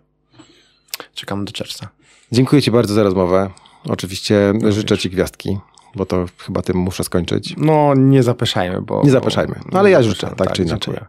[1.13, 1.89] Czekamy do czerwca.
[2.31, 3.49] Dziękuję Ci bardzo za rozmowę.
[3.89, 5.57] Oczywiście życzę Ci gwiazdki
[5.95, 7.55] bo to chyba tym muszę skończyć.
[7.57, 9.01] No, nie zapeszajmy, bo...
[9.03, 10.93] Nie zapeszajmy, no, ale ja życzę, tak, tak czy inaczej.
[10.93, 11.05] Dziękuję.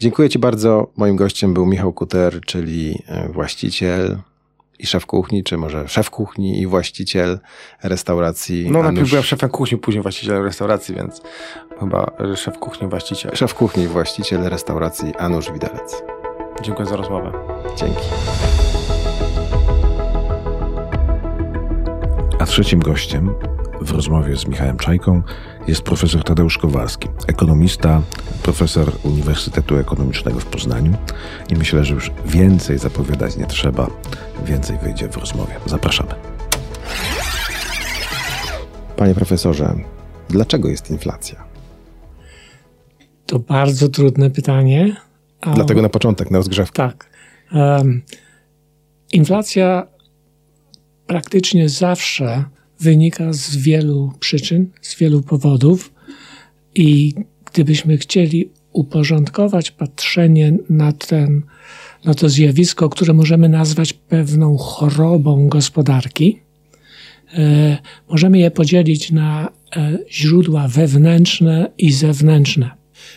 [0.00, 0.90] dziękuję Ci bardzo.
[0.96, 4.18] Moim gościem był Michał Kuter, czyli e, właściciel
[4.78, 7.38] i szef kuchni, czy może szef kuchni i właściciel
[7.82, 8.70] restauracji.
[8.70, 8.84] No, Anusz...
[8.84, 11.22] najpierw byłem szefem kuchni, później właścicielem restauracji, więc
[11.80, 13.32] chyba szef kuchni, właściciel.
[13.34, 16.02] Szef kuchni, właściciel restauracji Anusz Widelec.
[16.62, 17.32] Dziękuję za rozmowę.
[17.76, 18.00] Dzięki.
[22.40, 23.34] A trzecim gościem
[23.80, 25.22] w rozmowie z Michałem Czajką
[25.68, 28.02] jest profesor Tadeusz Kowalski, ekonomista,
[28.42, 30.92] profesor Uniwersytetu Ekonomicznego w Poznaniu
[31.50, 33.90] i myślę, że już więcej zapowiadać nie trzeba,
[34.44, 35.52] więcej wyjdzie w rozmowie.
[35.66, 36.14] Zapraszamy.
[38.96, 39.74] Panie profesorze,
[40.28, 41.44] dlaczego jest inflacja?
[43.26, 44.96] To bardzo trudne pytanie.
[45.54, 46.76] Dlatego na początek, na rozgrzewkę.
[46.76, 47.10] Tak.
[47.52, 48.02] Um,
[49.12, 49.86] inflacja
[51.10, 52.44] praktycznie zawsze
[52.80, 55.92] wynika z wielu przyczyn, z wielu powodów
[56.74, 57.14] i
[57.52, 61.42] gdybyśmy chcieli uporządkować patrzenie na, ten,
[62.04, 66.40] na to zjawisko, które możemy nazwać pewną chorobą gospodarki,
[67.34, 72.70] e, możemy je podzielić na e, źródła wewnętrzne i zewnętrzne.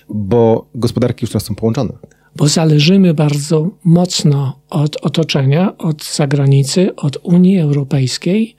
[0.09, 1.93] Bo gospodarki już teraz są połączone.
[2.35, 8.55] Bo zależymy bardzo mocno od otoczenia, od zagranicy, od Unii Europejskiej,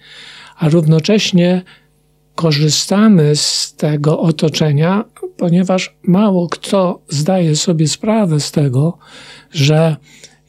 [0.58, 1.62] a równocześnie
[2.34, 5.04] korzystamy z tego otoczenia,
[5.36, 8.98] ponieważ mało kto zdaje sobie sprawę z tego,
[9.50, 9.96] że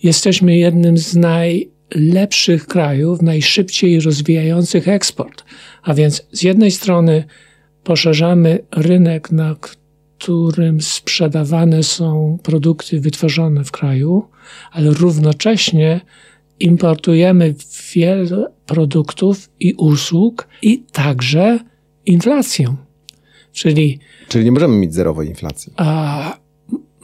[0.03, 5.43] jesteśmy jednym z najlepszych krajów, najszybciej rozwijających eksport.
[5.83, 7.23] A więc z jednej strony
[7.83, 9.55] poszerzamy rynek, na
[10.17, 14.23] którym sprzedawane są produkty wytworzone w kraju,
[14.71, 16.01] ale równocześnie
[16.59, 17.55] importujemy
[17.93, 21.59] wiele produktów i usług i także
[22.05, 22.75] inflację.
[23.53, 25.73] Czyli, Czyli nie możemy mieć zerowej inflacji.
[25.77, 26.37] A,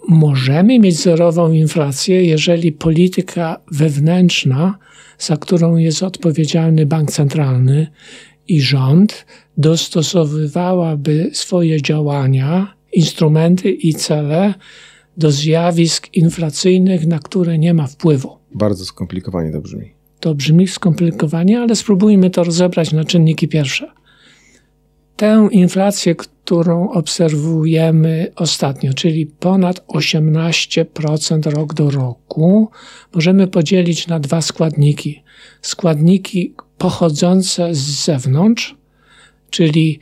[0.07, 4.77] możemy mieć zerową inflację, jeżeli polityka wewnętrzna,
[5.19, 7.87] za którą jest odpowiedzialny bank centralny
[8.47, 9.25] i rząd,
[9.57, 14.53] dostosowywałaby swoje działania, instrumenty i cele
[15.17, 18.37] do zjawisk inflacyjnych, na które nie ma wpływu.
[18.55, 19.91] Bardzo skomplikowanie to brzmi.
[20.19, 23.91] To brzmi skomplikowanie, ale spróbujmy to rozebrać na czynniki pierwsze.
[25.15, 32.69] Tę inflację, którą obserwujemy ostatnio, czyli ponad 18% rok do roku,
[33.15, 35.23] możemy podzielić na dwa składniki.
[35.61, 38.75] Składniki pochodzące z zewnątrz,
[39.49, 39.99] czyli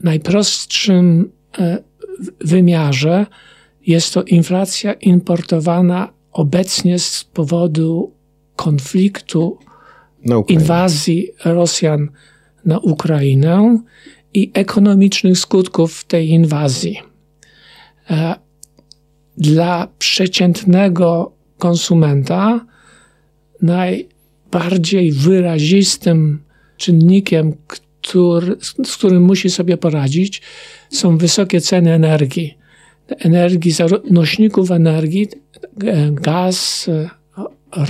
[0.00, 1.82] najprostszym e,
[2.40, 3.26] wymiarze
[3.86, 8.12] jest to inflacja importowana obecnie z powodu
[8.56, 9.58] konfliktu,
[10.48, 12.08] inwazji Rosjan
[12.64, 13.78] na Ukrainę
[14.34, 16.98] i ekonomicznych skutków tej inwazji.
[18.10, 18.34] E,
[19.36, 22.66] dla przeciętnego konsumenta
[23.62, 26.42] najbardziej wyrazistym
[26.76, 30.42] czynnikiem, który, z którym musi sobie poradzić,
[30.94, 32.58] są wysokie ceny energii.
[33.18, 33.72] Energii,
[34.10, 35.28] nośników energii,
[35.84, 37.10] e, gaz, e,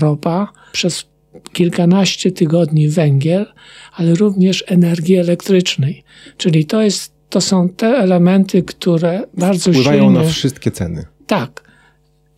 [0.00, 1.07] ropa, przez
[1.52, 3.46] kilkanaście tygodni węgiel,
[3.92, 6.05] ale również energii elektrycznej.
[6.36, 10.18] Czyli to, jest, to są te elementy, które bardzo Wpływają silnie...
[10.18, 11.05] na wszystkie ceny.
[11.26, 11.64] Tak.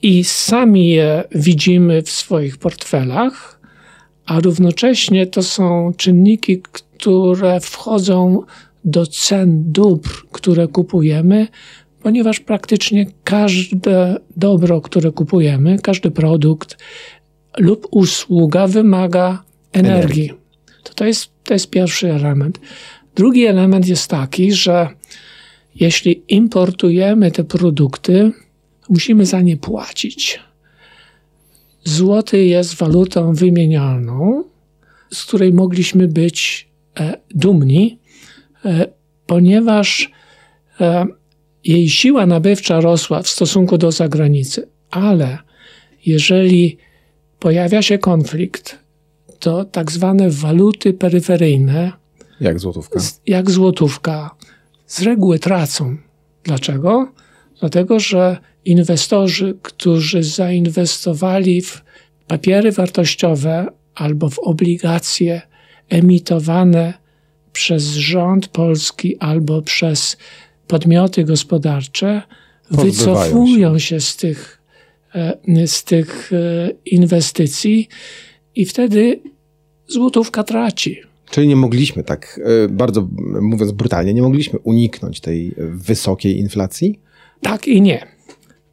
[0.02, 3.60] I sami je widzimy w swoich portfelach,
[4.26, 8.42] a równocześnie to są czynniki, które wchodzą
[8.87, 11.49] do cen dóbr, które kupujemy,
[12.03, 16.76] ponieważ praktycznie każde dobro, które kupujemy, każdy produkt
[17.59, 19.93] lub usługa wymaga energii.
[19.93, 20.32] energii.
[20.82, 22.61] To, to, jest, to jest pierwszy element.
[23.14, 24.89] Drugi element jest taki, że
[25.74, 28.32] jeśli importujemy te produkty,
[28.89, 30.41] musimy za nie płacić.
[31.84, 34.45] Złoty jest walutą wymienialną,
[35.12, 36.68] z której mogliśmy być
[37.01, 37.99] e, dumni,
[39.26, 40.11] ponieważ
[40.80, 41.07] e,
[41.64, 45.38] jej siła nabywcza rosła w stosunku do zagranicy, ale
[46.07, 46.78] jeżeli
[47.38, 48.78] pojawia się konflikt,
[49.38, 51.92] to tak zwane waluty peryferyjne,
[52.40, 54.30] jak złotówka, jak złotówka,
[54.86, 55.96] z reguły tracą.
[56.44, 57.12] Dlaczego?
[57.61, 61.82] Dlatego, że inwestorzy, którzy zainwestowali w
[62.26, 65.42] papiery wartościowe albo w obligacje
[65.88, 66.94] emitowane
[67.57, 70.16] przez rząd polski albo przez
[70.66, 72.22] podmioty gospodarcze
[72.70, 73.86] wycofują się.
[73.86, 74.62] się z tych,
[75.14, 77.88] e, z tych e, inwestycji
[78.54, 79.20] i wtedy
[79.88, 81.00] złotówka traci.
[81.30, 83.09] Czyli nie mogliśmy tak, e, bardzo
[83.40, 87.00] mówiąc brutalnie, nie mogliśmy uniknąć tej wysokiej inflacji?
[87.40, 88.07] Tak i nie.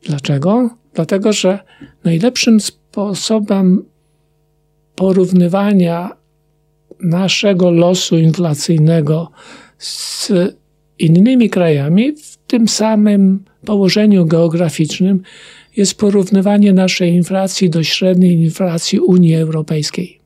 [0.05, 0.69] Dlaczego?
[0.93, 1.59] Dlatego, że
[2.03, 3.85] najlepszym sposobem
[4.95, 6.22] porównywania
[7.03, 9.31] naszego losu inflacyjnego
[9.77, 10.31] z
[10.99, 15.21] innymi krajami w tym samym położeniu geograficznym
[15.77, 20.19] jest porównywanie naszej inflacji do średniej inflacji Unii Europejskiej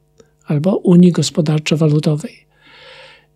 [0.45, 2.47] albo Unii Gospodarczo-Walutowej.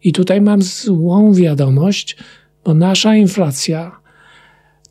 [0.03, 2.17] I tutaj mam złą wiadomość,
[2.65, 3.91] bo nasza inflacja,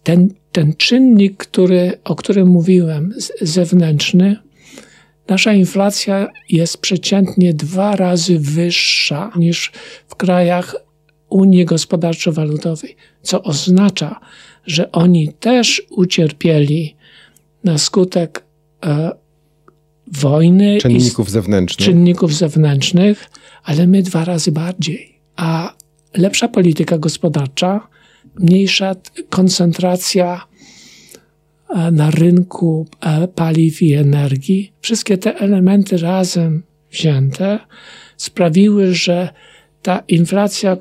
[0.02, 4.36] ten, ten czynnik, który, o którym mówiłem, zewnętrzny,
[5.28, 9.72] nasza inflacja jest przeciętnie dwa razy wyższa niż
[10.08, 10.76] w krajach
[11.28, 14.20] Unii Gospodarczo-Walutowej, co oznacza,
[14.66, 16.96] że oni też ucierpieli
[17.64, 18.44] na skutek
[18.84, 19.10] e,
[20.12, 20.78] wojny.
[20.80, 21.88] Czynników i zewnętrznych.
[21.88, 23.30] Czynników zewnętrznych,
[23.62, 25.20] ale my dwa razy bardziej.
[25.36, 25.74] A
[26.14, 27.88] lepsza polityka gospodarcza,
[28.34, 28.96] mniejsza
[29.30, 30.40] koncentracja
[31.92, 36.62] na rynku e, paliw i energii, wszystkie te elementy razem
[36.92, 37.58] wzięte
[38.16, 39.28] sprawiły, że
[39.82, 40.76] ta inflacja,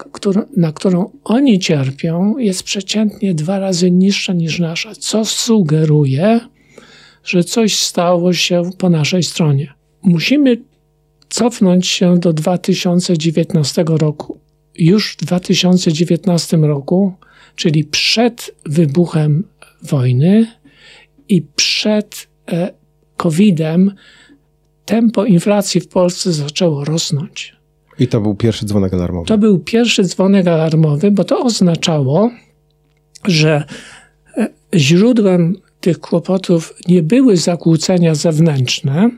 [0.57, 6.39] na którą oni cierpią, jest przeciętnie dwa razy niższa niż nasza, co sugeruje,
[7.23, 9.73] że coś stało się po naszej stronie.
[10.03, 10.57] Musimy
[11.29, 14.39] cofnąć się do 2019 roku.
[14.75, 17.13] Już w 2019 roku,
[17.55, 19.43] czyli przed wybuchem
[19.83, 20.47] wojny
[21.29, 22.73] i przed e,
[23.17, 23.91] COVID-em,
[24.85, 27.55] tempo inflacji w Polsce zaczęło rosnąć.
[27.99, 29.27] I to był pierwszy dzwonek alarmowy.
[29.27, 32.31] To był pierwszy dzwonek alarmowy, bo to oznaczało,
[33.25, 33.63] że
[34.37, 39.09] e, źródłem tych kłopotów nie były zakłócenia zewnętrzne,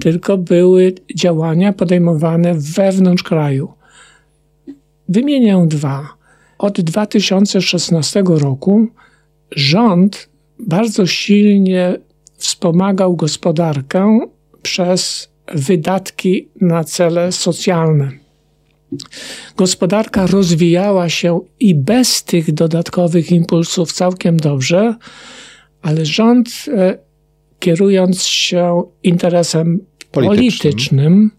[0.00, 3.72] tylko były działania podejmowane wewnątrz kraju.
[5.08, 6.08] Wymienię dwa.
[6.58, 8.88] Od 2016 roku
[9.50, 10.28] rząd
[10.66, 11.96] bardzo silnie
[12.36, 14.20] wspomagał gospodarkę
[14.62, 18.10] przez wydatki na cele socjalne.
[19.56, 24.94] Gospodarka rozwijała się i bez tych dodatkowych impulsów całkiem dobrze,
[25.82, 26.98] ale rząd, e,
[27.58, 31.30] kierując się interesem politycznym, politycznym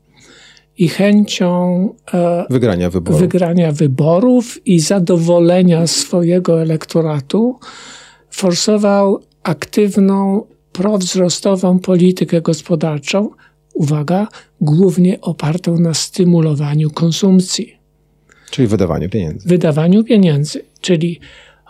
[0.77, 3.19] i chęcią e, wygrania wyborów.
[3.19, 7.59] wygrania wyborów i zadowolenia swojego elektoratu,
[8.31, 13.29] forsował aktywną, prowzrostową politykę gospodarczą,
[13.73, 14.27] uwaga,
[14.61, 17.77] głównie opartą na stymulowaniu konsumpcji.
[18.51, 19.49] Czyli wydawaniu pieniędzy.
[19.49, 21.19] Wydawaniu pieniędzy, czyli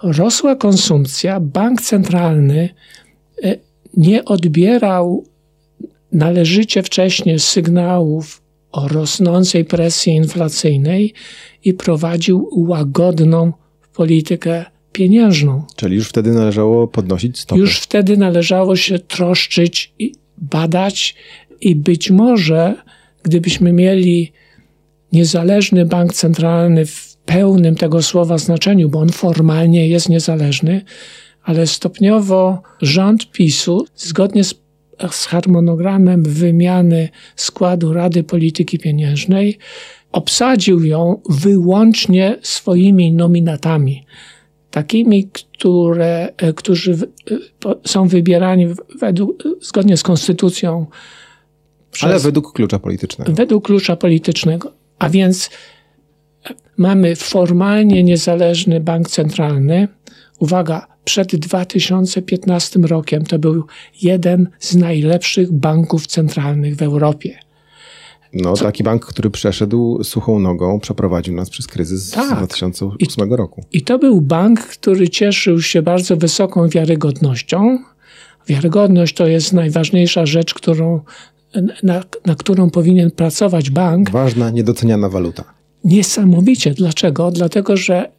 [0.04, 2.70] rosła konsumpcja, bank centralny
[3.44, 3.56] e,
[3.98, 5.26] nie odbierał
[6.12, 8.42] należycie wcześnie sygnałów
[8.72, 11.14] o rosnącej presji inflacyjnej
[11.64, 13.54] i prowadził łagodną
[13.94, 15.64] politykę pieniężną.
[15.76, 17.62] Czyli już wtedy należało podnosić stopy.
[17.62, 21.16] Już wtedy należało się troszczyć i badać
[21.62, 22.76] i być może
[23.24, 24.32] gdybyśmy mieli
[25.12, 30.82] niezależny bank centralny w pełnym tego słowa znaczeniu, bo on formalnie jest niezależny,
[31.44, 34.56] ale stopniowo rząd PiSu, zgodnie z,
[35.12, 39.58] z harmonogramem wymiany składu Rady Polityki Pieniężnej,
[40.12, 44.06] obsadził ją wyłącznie swoimi nominatami.
[44.72, 48.68] Takimi, które, e, którzy e, są wybierani
[49.00, 50.86] według, zgodnie z konstytucją.
[51.92, 53.32] Przez, ale według klucza politycznego.
[53.34, 54.72] Według klucza politycznego.
[55.00, 55.50] A więc
[56.78, 59.88] mamy formalnie niezależny bank centralny.
[60.40, 63.66] Uwaga, przed 2015 rokiem to był
[64.02, 67.40] jeden z najlepszych banków centralnych w Europie.
[68.34, 68.64] No, Co?
[68.64, 72.38] taki bank, który przeszedł suchą nogą, przeprowadził nas przez kryzys tak.
[72.38, 73.64] 2008 I, roku.
[73.72, 77.80] I to był bank, który cieszył się bardzo wysoką wiarygodnością.
[78.48, 81.02] Wiarygodność to jest najważniejsza rzecz, którą,
[81.84, 84.10] na, na którą powinien pracować bank.
[84.10, 85.44] Ważna, niedoceniana waluta.
[85.84, 86.74] Niesamowicie.
[86.74, 87.32] Dlaczego?
[87.32, 88.12] Dlatego, że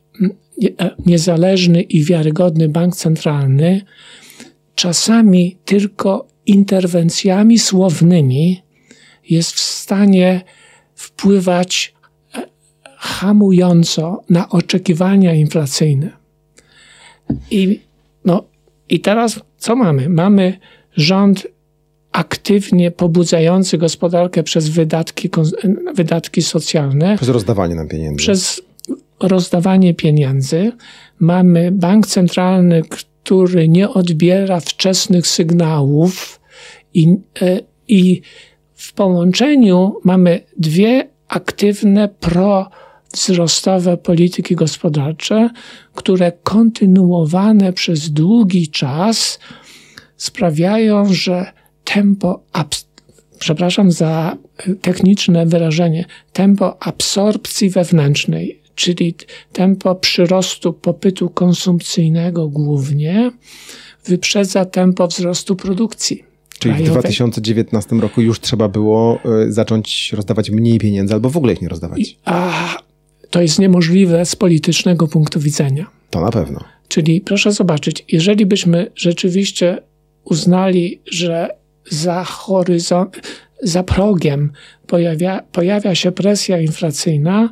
[0.78, 3.80] e, niezależny i wiarygodny bank centralny
[4.74, 8.62] czasami tylko interwencjami słownymi
[9.30, 10.40] jest w stanie
[10.94, 11.94] wpływać
[12.34, 12.42] e,
[12.96, 16.10] hamująco na oczekiwania inflacyjne.
[17.50, 17.80] I,
[18.24, 18.44] no,
[18.88, 20.08] i teraz co mamy?
[20.08, 20.58] Mamy
[20.96, 21.46] rząd
[22.12, 25.30] aktywnie pobudzający gospodarkę przez wydatki,
[25.94, 27.16] wydatki socjalne.
[27.16, 28.16] Przez rozdawanie nam pieniędzy.
[28.16, 28.62] Przez
[29.20, 30.72] rozdawanie pieniędzy.
[31.18, 36.40] Mamy bank centralny, który nie odbiera wczesnych sygnałów
[36.94, 38.22] i, e, i
[38.82, 45.50] w połączeniu mamy dwie aktywne, prowzrostowe polityki gospodarcze,
[45.94, 49.38] które kontynuowane przez długi czas
[50.16, 51.52] sprawiają, że
[51.84, 52.42] tempo,
[53.38, 54.36] przepraszam za
[54.80, 59.14] techniczne wyrażenie, tempo absorpcji wewnętrznej, czyli
[59.52, 63.30] tempo przyrostu popytu konsumpcyjnego głównie,
[64.04, 66.31] wyprzedza tempo wzrostu produkcji.
[66.62, 71.52] Czyli w 2019 roku już trzeba było e, zacząć rozdawać mniej pieniędzy albo w ogóle
[71.52, 72.00] ich nie rozdawać.
[72.00, 72.52] I, a
[73.30, 75.86] to jest niemożliwe z politycznego punktu widzenia.
[76.10, 76.60] To na pewno.
[76.88, 79.82] Czyli proszę zobaczyć, jeżeli byśmy rzeczywiście
[80.24, 81.48] uznali, że
[81.90, 83.20] za horyzont,
[83.62, 84.52] za progiem
[84.86, 87.50] pojawia, pojawia się presja inflacyjna,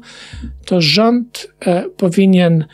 [0.64, 2.64] to rząd e, powinien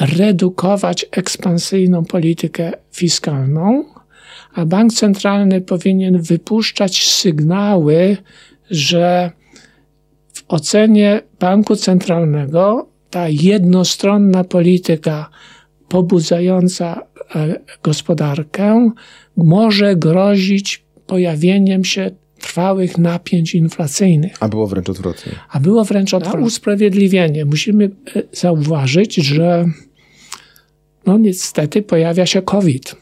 [0.00, 3.84] redukować ekspansyjną politykę fiskalną,
[4.54, 8.16] a bank centralny powinien wypuszczać sygnały,
[8.70, 9.30] że
[10.32, 15.30] w ocenie banku centralnego ta jednostronna polityka
[15.88, 17.02] pobudzająca
[17.34, 18.90] e, gospodarkę
[19.36, 24.32] może grozić pojawieniem się trwałych napięć inflacyjnych.
[24.40, 25.32] A było wręcz odwrotnie.
[25.50, 26.40] A było wręcz odwrotnie.
[26.40, 29.66] Na usprawiedliwienie musimy e, zauważyć, że
[31.06, 32.96] no niestety pojawia się COVID.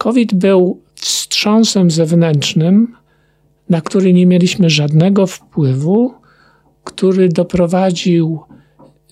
[0.00, 2.96] COVID był wstrząsem zewnętrznym,
[3.68, 6.14] na który nie mieliśmy żadnego wpływu,
[6.84, 8.40] który doprowadził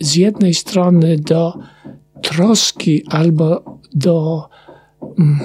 [0.01, 1.59] z jednej strony do
[2.23, 4.49] troski albo do,
[5.19, 5.39] mm,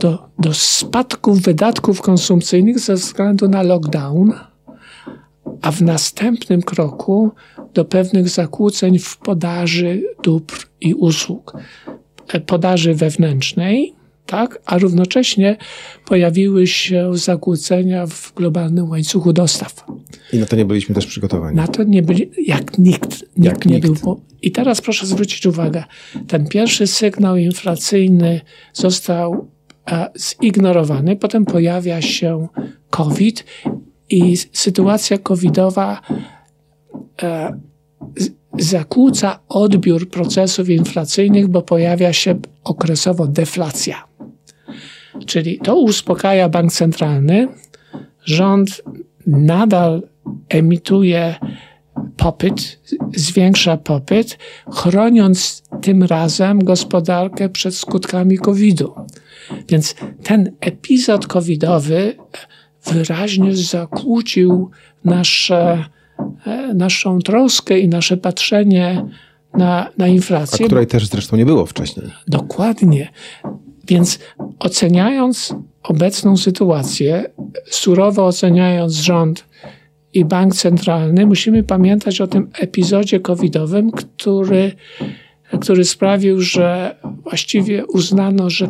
[0.00, 0.50] do, do
[1.34, 4.32] wydatków konsumpcyjnych ze względu na lockdown,
[5.62, 7.30] a w następnym kroku
[7.74, 11.52] do pewnych zakłóceń w podaży dóbr i usług.
[12.28, 13.95] E, podaży wewnętrznej,
[14.26, 14.58] tak?
[14.66, 15.56] a równocześnie
[16.04, 19.86] pojawiły się zakłócenia w globalnym łańcuchu dostaw.
[20.32, 21.56] I na to nie byliśmy też przygotowani.
[21.56, 24.02] Na to nie byli, jak nikt, nikt jak nie nikt.
[24.04, 24.20] był.
[24.42, 25.84] I teraz proszę zwrócić uwagę,
[26.28, 28.40] ten pierwszy sygnał inflacyjny
[28.72, 29.50] został
[29.90, 30.10] e,
[30.42, 32.48] zignorowany, potem pojawia się
[32.90, 33.44] COVID
[34.10, 36.00] i sytuacja covidowa
[37.22, 37.60] e,
[38.58, 44.05] zakłóca odbiór procesów inflacyjnych, bo pojawia się okresowo deflacja.
[45.26, 47.48] Czyli to uspokaja bank centralny,
[48.24, 48.82] rząd
[49.26, 50.02] nadal
[50.48, 51.34] emituje
[52.16, 52.80] popyt,
[53.14, 54.38] zwiększa popyt,
[54.72, 58.94] chroniąc tym razem gospodarkę przed skutkami COVID-u.
[59.68, 62.16] Więc ten epizod covidowy
[62.86, 64.70] wyraźnie zakłócił
[65.04, 65.84] nasze,
[66.46, 69.04] e, naszą troskę i nasze patrzenie
[69.54, 70.66] na, na inflację.
[70.66, 72.06] A której też zresztą nie było wcześniej.
[72.28, 73.08] Dokładnie.
[73.88, 74.18] Więc
[74.58, 77.30] oceniając obecną sytuację,
[77.66, 79.44] surowo oceniając rząd
[80.12, 84.72] i bank centralny, musimy pamiętać o tym epizodzie covidowym, który,
[85.60, 88.68] który sprawił, że właściwie uznano, że,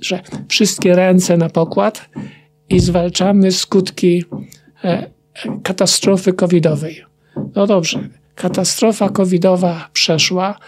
[0.00, 2.08] że wszystkie ręce na pokład
[2.68, 4.24] i zwalczamy skutki
[4.84, 5.10] e,
[5.62, 7.04] katastrofy covidowej.
[7.54, 10.58] No dobrze, katastrofa covidowa przeszła,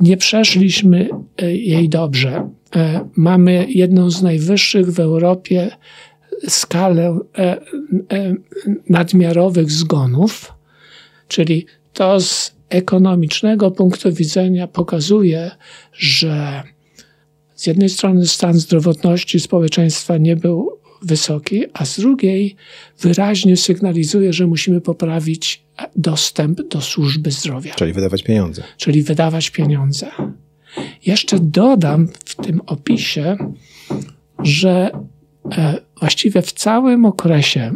[0.00, 1.08] nie przeszliśmy
[1.42, 2.50] e, jej dobrze.
[2.76, 5.70] E, mamy jedną z najwyższych w Europie
[6.48, 7.18] skalę
[8.88, 10.52] nadmiarowych zgonów,
[11.28, 15.50] czyli to z ekonomicznego punktu widzenia pokazuje,
[15.92, 16.62] że
[17.54, 22.56] z jednej strony stan zdrowotności społeczeństwa nie był wysoki, a z drugiej
[23.00, 25.62] wyraźnie sygnalizuje, że musimy poprawić
[25.96, 27.74] dostęp do służby zdrowia.
[27.74, 28.62] Czyli wydawać pieniądze.
[28.76, 30.10] Czyli wydawać pieniądze.
[31.06, 33.36] Jeszcze dodam w tym opisie,
[34.42, 34.90] że
[35.52, 37.72] e, właściwie w całym okresie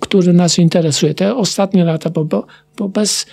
[0.00, 1.14] który nas interesuje.
[1.14, 3.26] Te ostatnie lata, bo, bo, bo bez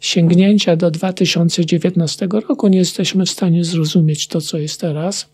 [0.00, 5.28] sięgnięcia do 2019 roku nie jesteśmy w stanie zrozumieć to, co jest teraz.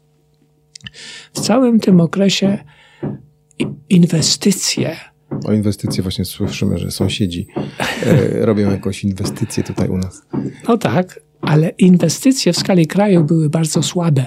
[1.32, 2.58] W całym tym okresie
[3.88, 4.96] inwestycje.
[5.44, 7.46] O inwestycje właśnie słyszymy, że sąsiedzi
[8.06, 10.22] e, robią jakąś inwestycję tutaj u nas.
[10.68, 14.26] No tak, ale inwestycje w skali kraju były bardzo słabe.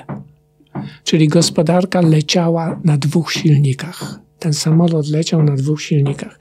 [1.04, 6.40] Czyli gospodarka leciała na dwóch silnikach ten samolot leciał na dwóch silnikach: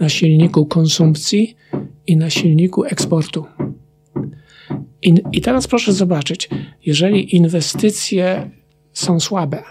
[0.00, 1.56] na silniku konsumpcji
[2.06, 3.46] i na silniku eksportu.
[5.02, 6.48] I, I, teraz proszę zobaczyć,
[6.86, 8.50] jeżeli inwestycje
[8.92, 9.62] są słabe.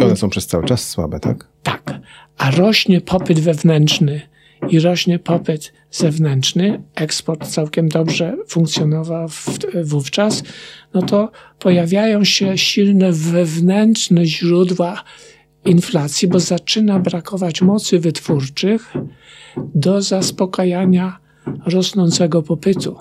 [0.00, 1.48] One są przez cały czas słabe, tak?
[1.62, 2.00] Tak.
[2.40, 4.20] A rośnie popyt wewnętrzny
[4.68, 10.42] i rośnie popyt zewnętrzny, eksport całkiem dobrze funkcjonował w, wówczas,
[10.94, 15.04] no to pojawiają się silne wewnętrzne źródła
[15.64, 18.94] inflacji, bo zaczyna brakować mocy wytwórczych
[19.74, 21.18] do zaspokajania
[21.66, 22.96] rosnącego popytu.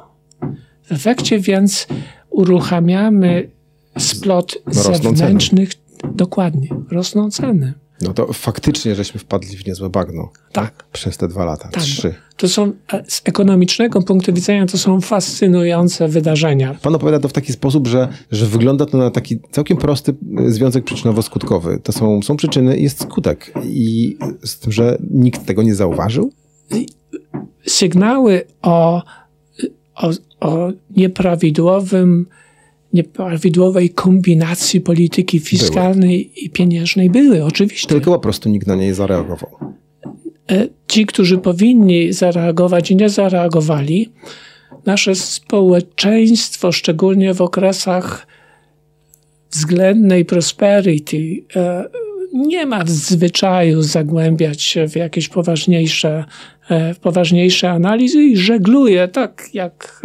[0.83, 1.87] W efekcie więc
[2.29, 3.49] uruchamiamy
[3.97, 5.75] splot zewnętrznych.
[5.75, 6.13] Ceny.
[6.15, 7.73] Dokładnie, rosną ceny.
[8.01, 10.31] No to faktycznie żeśmy wpadli w niezłe bagno.
[10.51, 10.75] Tak.
[10.75, 10.85] tak?
[10.91, 11.83] Przez te dwa lata, tak.
[11.83, 12.15] trzy.
[12.37, 16.75] To są e, z ekonomicznego punktu widzenia to są fascynujące wydarzenia.
[16.81, 20.51] Pan opowiada to w taki sposób, że, że wygląda to na taki całkiem prosty e,
[20.51, 21.79] związek przyczynowo-skutkowy.
[21.83, 23.53] To są, są przyczyny i jest skutek.
[23.63, 26.31] I z tym, że nikt tego nie zauważył?
[27.67, 29.03] Sygnały o,
[29.95, 32.25] o, o nieprawidłowym
[32.93, 36.45] nieprawidłowej kombinacji polityki fiskalnej były.
[36.45, 37.89] i pieniężnej były, oczywiście.
[37.89, 39.49] Tylko po prostu nikt na niej zareagował.
[40.51, 44.09] E, ci, którzy powinni zareagować i nie zareagowali,
[44.85, 48.27] nasze społeczeństwo, szczególnie w okresach
[49.51, 51.85] względnej prosperity, e,
[52.33, 56.25] nie ma w zwyczaju zagłębiać się w jakieś poważniejsze,
[56.69, 60.01] e, poważniejsze analizy i żegluje tak jak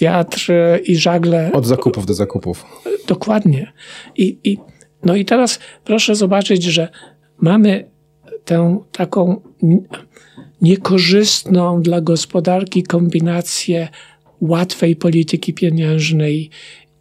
[0.00, 0.52] wiatr
[0.84, 1.50] i żagle.
[1.52, 2.64] Od zakupów do zakupów.
[3.08, 3.72] Dokładnie.
[4.16, 4.58] I, i,
[5.04, 6.88] no i teraz proszę zobaczyć, że
[7.40, 7.90] mamy
[8.44, 9.40] tę taką
[10.62, 13.88] niekorzystną dla gospodarki kombinację
[14.40, 16.50] łatwej polityki pieniężnej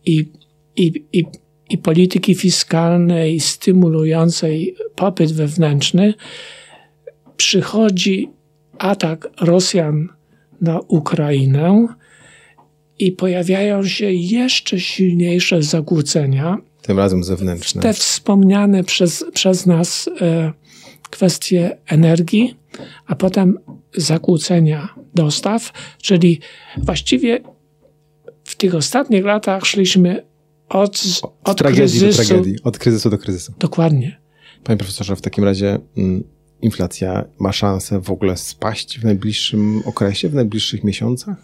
[0.06, 0.32] i,
[0.76, 1.26] i, i,
[1.70, 6.14] i polityki fiskalnej stymulującej popyt wewnętrzny,
[7.38, 8.30] przychodzi
[8.78, 10.10] atak Rosjan
[10.62, 11.88] na Ukrainę
[13.00, 16.58] i pojawiają się jeszcze silniejsze zakłócenia.
[16.82, 17.82] Tym razem zewnętrzne.
[17.82, 20.54] Te wspomniane przez, przez nas e,
[21.10, 22.56] kwestie energii,
[23.08, 23.60] a potem
[23.94, 26.40] zakłócenia dostaw, czyli
[26.78, 27.42] właściwie
[28.44, 30.24] w tych ostatnich latach szliśmy
[30.70, 31.04] od,
[31.44, 33.54] od tragedii kryzysu do tragedii, od kryzysu do kryzysu.
[33.60, 34.22] Dokładnie.
[34.64, 36.24] Panie profesorze, w takim razie mm,
[36.62, 41.38] inflacja ma szansę w ogóle spaść w najbliższym okresie, w najbliższych miesiącach?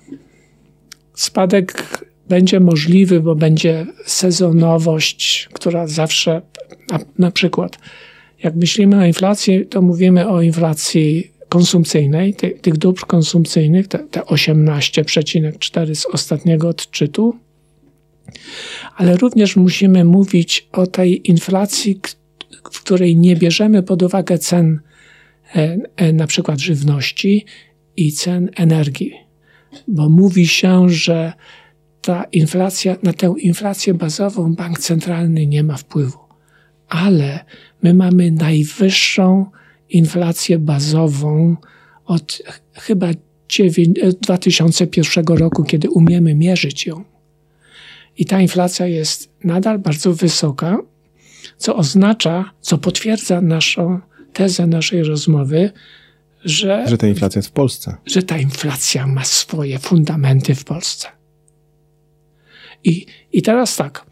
[1.14, 2.00] Spadek
[2.30, 6.42] będzie możliwy, bo będzie sezonowość, która zawsze,
[6.92, 7.78] na, na przykład,
[8.44, 14.20] jak myślimy o inflacji, to mówimy o inflacji konsumpcyjnej, ty, tych dóbr konsumpcyjnych, te, te
[14.20, 17.36] 18,4 z ostatniego odczytu,
[19.02, 22.00] ale również musimy mówić o tej inflacji,
[22.72, 24.80] w której nie bierzemy pod uwagę cen
[25.56, 27.46] e, e, na przykład żywności
[27.98, 29.14] i cen energii
[29.88, 31.34] bo mówi się, że
[32.02, 36.18] ta inflacja, na tę inflację bazową bank centralny nie ma wpływu.
[36.90, 37.46] Ale
[37.84, 39.46] my mamy najwyższą
[39.90, 41.56] inflację bazową
[42.06, 42.42] od
[42.74, 43.08] chyba
[44.22, 47.11] 2001 roku, kiedy umiemy mierzyć ją.
[48.18, 50.78] I ta inflacja jest nadal bardzo wysoka,
[51.58, 54.00] co oznacza, co potwierdza naszą
[54.34, 55.72] tezę naszej rozmowy,
[56.46, 57.98] że, że ta inflacja jest w Polsce.
[58.06, 61.08] Że ta inflacja ma swoje fundamenty w Polsce.
[62.84, 64.06] I, I teraz tak,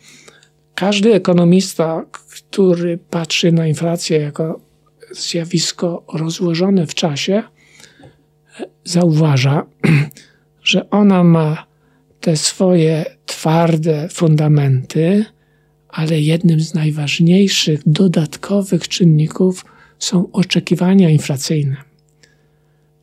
[0.75, 4.59] każdy ekonomista, który patrzy na inflację jako
[5.11, 7.43] zjawisko rozłożone w czasie,
[8.83, 9.65] zauważa,
[10.63, 11.65] że ona ma
[12.21, 13.05] te swoje
[13.39, 15.25] twarde fundamenty,
[15.89, 19.65] ale jednym z najważniejszych dodatkowych czynników
[19.99, 21.77] są oczekiwania inflacyjne.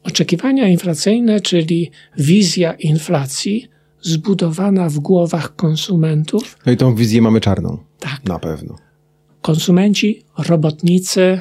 [0.02, 3.68] Oczekiwania inflacyjne, czyli wizja inflacji
[4.00, 6.58] zbudowana w głowach konsumentów.
[6.66, 7.78] No i tą wizję mamy czarną.
[8.00, 8.24] Tak.
[8.24, 8.76] Na pewno.
[9.42, 11.40] Konsumenci, robotnicy,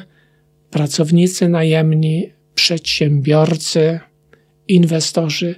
[0.71, 3.99] pracownicy najemni, przedsiębiorcy,
[4.67, 5.55] inwestorzy,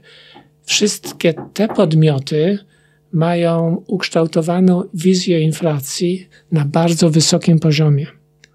[0.65, 2.59] wszystkie te podmioty
[3.11, 8.07] mają ukształtowaną wizję inflacji na bardzo wysokim poziomie.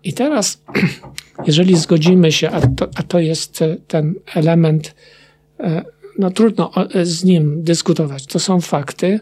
[0.04, 0.62] I teraz,
[1.46, 4.94] jeżeli zgodzimy się, a to, a to jest e, ten element,
[5.60, 5.84] e,
[6.18, 9.20] no trudno e, z nim dyskutować, to są fakty,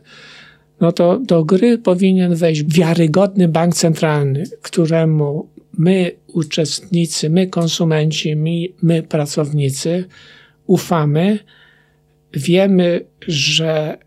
[0.80, 8.50] no to do gry powinien wejść wiarygodny bank centralny, któremu my, uczestnicy, my, konsumenci, my,
[8.82, 10.04] my pracownicy,
[10.66, 11.38] ufamy.
[12.32, 13.98] Wiemy, że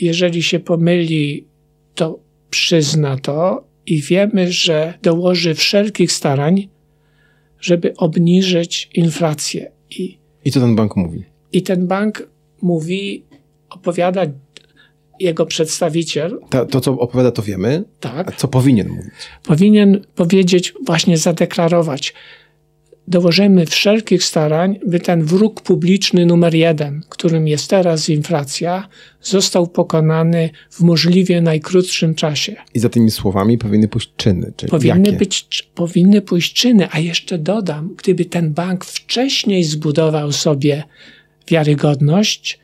[0.00, 1.44] jeżeli się pomyli,
[1.94, 2.18] to
[2.50, 6.68] przyzna to i wiemy, że dołoży wszelkich starań,
[7.60, 9.70] żeby obniżyć inflację.
[9.90, 11.24] I, I co ten bank mówi?
[11.52, 12.28] I ten bank
[12.62, 13.24] mówi,
[13.70, 14.26] opowiada
[15.20, 16.40] jego przedstawiciel.
[16.50, 17.84] Ta, to, co opowiada, to wiemy.
[18.00, 18.28] Tak.
[18.28, 19.10] A co powinien mówić?
[19.42, 22.14] Powinien powiedzieć, właśnie zadeklarować.
[23.10, 28.88] Dołożymy wszelkich starań, by ten wróg publiczny numer jeden, którym jest teraz inflacja,
[29.22, 32.56] został pokonany w możliwie najkrótszym czasie.
[32.74, 34.52] I za tymi słowami powinny pójść czyny.
[34.56, 35.18] Czyli powinny, jakie?
[35.18, 40.84] być, powinny pójść czyny, a jeszcze dodam, gdyby ten bank wcześniej zbudował sobie
[41.48, 42.60] wiarygodność,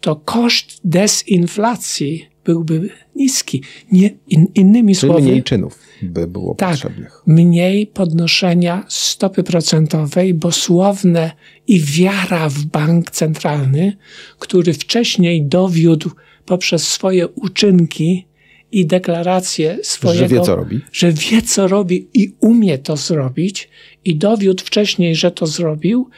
[0.00, 3.62] to koszt desinflacji byłby niski.
[3.92, 5.22] Nie, in, innymi Czyli słowy.
[5.22, 7.22] mniej czynów by było tak, potrzebnych.
[7.26, 11.32] Mniej podnoszenia stopy procentowej, bo słowne
[11.66, 13.96] i wiara w bank centralny,
[14.38, 16.10] który wcześniej dowiódł
[16.46, 18.26] poprzez swoje uczynki
[18.72, 20.80] i deklaracje swojego, że wie co robi.
[20.92, 23.68] że wie co robi i umie to zrobić
[24.04, 26.08] i dowiódł wcześniej, że to zrobił,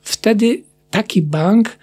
[0.00, 1.78] wtedy taki bank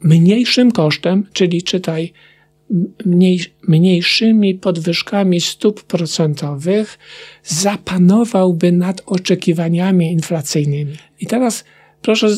[0.00, 2.12] mniejszym kosztem, czyli czytaj
[3.04, 6.98] mniej, mniejszymi podwyżkami stóp procentowych,
[7.44, 10.96] zapanowałby nad oczekiwaniami inflacyjnymi.
[11.20, 11.64] I teraz
[12.02, 12.28] proszę,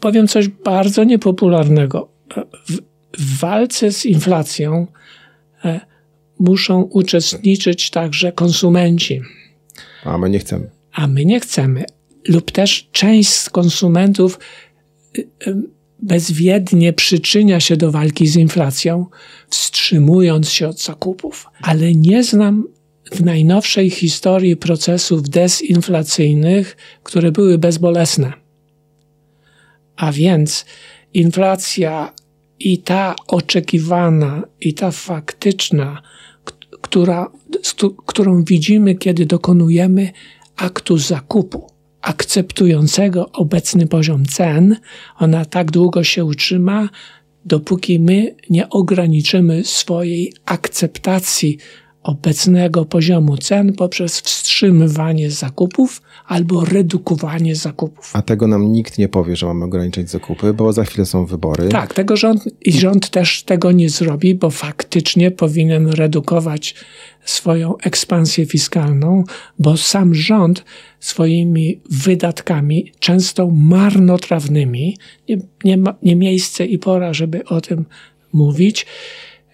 [0.00, 2.08] powiem coś bardzo niepopularnego.
[2.68, 2.78] W,
[3.18, 4.86] w walce z inflacją
[5.64, 5.80] e,
[6.38, 9.20] muszą uczestniczyć także konsumenci.
[10.04, 10.70] A my nie chcemy.
[10.92, 11.84] A my nie chcemy.
[12.28, 14.38] Lub też część z konsumentów
[15.18, 15.56] y, y,
[16.02, 19.06] bezwiednie przyczynia się do walki z inflacją,
[19.48, 21.46] wstrzymując się od zakupów.
[21.62, 22.64] Ale nie znam
[23.12, 28.32] w najnowszej historii procesów dezinflacyjnych, które były bezbolesne.
[29.96, 30.64] A więc
[31.14, 32.12] inflacja
[32.58, 36.02] i ta oczekiwana, i ta faktyczna,
[36.80, 37.30] która,
[38.06, 40.12] którą widzimy, kiedy dokonujemy
[40.56, 41.71] aktu zakupu
[42.02, 44.76] akceptującego obecny poziom cen,
[45.18, 46.88] ona tak długo się utrzyma,
[47.44, 51.58] dopóki my nie ograniczymy swojej akceptacji
[52.02, 58.10] obecnego poziomu cen poprzez wstrzymywanie zakupów albo redukowanie zakupów.
[58.12, 61.68] A tego nam nikt nie powie, że mamy ograniczyć zakupy, bo za chwilę są wybory.
[61.68, 66.74] Tak, tego rząd i rząd też tego nie zrobi, bo faktycznie powinien redukować
[67.24, 69.24] swoją ekspansję fiskalną,
[69.58, 70.64] bo sam rząd
[71.00, 74.96] swoimi wydatkami, często marnotrawnymi,
[75.28, 77.84] nie, nie, ma, nie miejsce i pora, żeby o tym
[78.32, 78.86] mówić,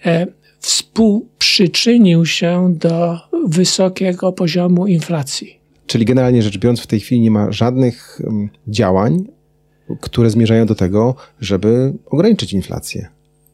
[0.05, 0.27] e,
[0.59, 5.59] współprzyczynił się do wysokiego poziomu inflacji.
[5.87, 8.21] Czyli generalnie rzecz biorąc, w tej chwili nie ma żadnych
[8.69, 9.25] działań,
[10.01, 13.09] które zmierzają do tego, żeby ograniczyć inflację.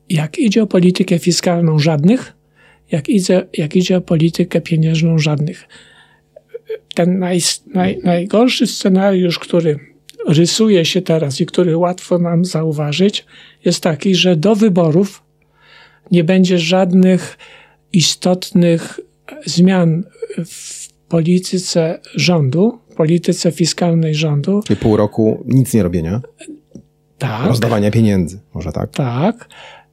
[0.09, 2.33] Jak idzie o politykę fiskalną, żadnych.
[2.91, 5.69] Jak idzie, jak idzie o politykę pieniężną, żadnych.
[6.95, 7.41] Ten naj,
[7.75, 9.79] naj, najgorszy scenariusz, który
[10.29, 13.27] rysuje się teraz i który łatwo nam zauważyć,
[13.65, 15.24] jest taki, że do wyborów
[16.11, 17.39] nie będzie żadnych
[17.93, 19.01] istotnych
[19.47, 20.05] zmian
[20.47, 24.61] w polityce rządu, polityce fiskalnej rządu.
[24.67, 26.21] Czyli pół roku nic nie robienia.
[27.19, 27.47] Tak.
[27.47, 28.91] Rozdawania pieniędzy, może tak?
[28.91, 29.49] Tak.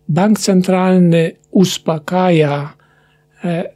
[0.10, 2.74] Bank centralny uspokaja
[3.44, 3.74] e,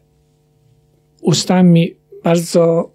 [1.22, 2.92] ustami bardzo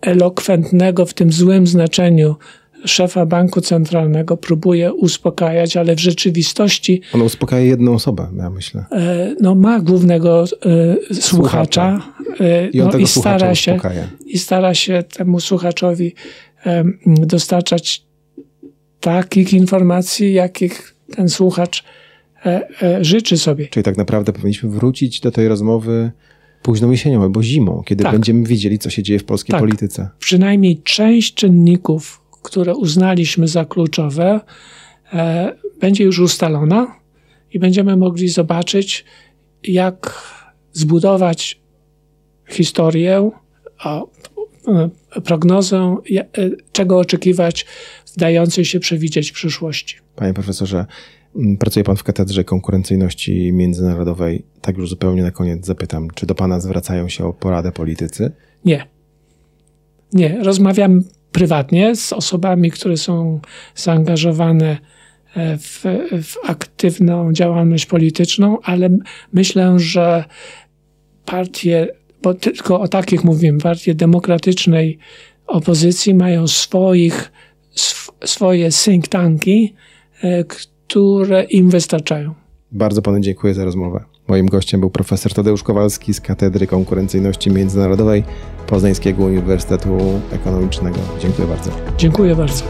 [0.00, 2.36] elokwentnego w tym złym znaczeniu
[2.84, 7.00] szefa banku centralnego próbuje uspokajać, ale w rzeczywistości.
[7.14, 8.84] On uspokaja jedną osobę, ja myślę.
[8.92, 10.44] E, no, ma głównego
[11.10, 12.02] e, słuchacza.
[12.40, 14.08] E, I on no, tego i stara się uspokaja.
[14.26, 16.14] I stara się temu słuchaczowi
[17.06, 18.04] dostarczać
[19.00, 21.84] takich informacji, jakich ten słuchacz
[23.00, 23.66] życzy sobie.
[23.66, 26.10] Czyli tak naprawdę powinniśmy wrócić do tej rozmowy
[26.62, 28.12] późną jesienią albo zimą, kiedy tak.
[28.12, 29.60] będziemy wiedzieli, co się dzieje w polskiej tak.
[29.60, 30.08] polityce.
[30.18, 34.40] Przynajmniej część czynników które uznaliśmy za kluczowe,
[35.12, 36.94] e, będzie już ustalona
[37.52, 39.04] i będziemy mogli zobaczyć,
[39.64, 40.22] jak
[40.72, 41.60] zbudować
[42.48, 43.30] historię,
[43.84, 44.00] e,
[45.24, 46.24] prognozę, e,
[46.72, 47.66] czego oczekiwać
[48.06, 49.96] w dającej się przewidzieć w przyszłości.
[50.16, 50.86] Panie profesorze,
[51.58, 54.44] pracuje Pan w Katedrze Konkurencyjności Międzynarodowej.
[54.60, 58.32] Tak już zupełnie na koniec zapytam, czy do Pana zwracają się o poradę politycy?
[58.64, 58.86] Nie.
[60.12, 60.38] Nie.
[60.44, 61.00] Rozmawiam
[61.32, 63.40] prywatnie z osobami, które są
[63.74, 64.78] zaangażowane
[65.36, 65.84] e, w,
[66.22, 68.88] w aktywną działalność polityczną, ale
[69.32, 70.24] myślę, że
[71.24, 71.88] partie,
[72.22, 74.98] bo tylko o takich mówimy, partie demokratycznej
[75.46, 77.32] opozycji mają swoich,
[77.74, 79.74] sw, swoje think tanki,
[80.22, 82.34] e, które im wystarczają.
[82.72, 84.04] Bardzo panu dziękuję za rozmowę.
[84.28, 88.24] Moim gościem był profesor Tadeusz Kowalski z Katedry Konkurencyjności Międzynarodowej
[88.66, 90.98] Poznańskiego Uniwersytetu Ekonomicznego.
[91.20, 91.70] Dziękuję bardzo.
[91.98, 92.64] Dziękuję bardzo.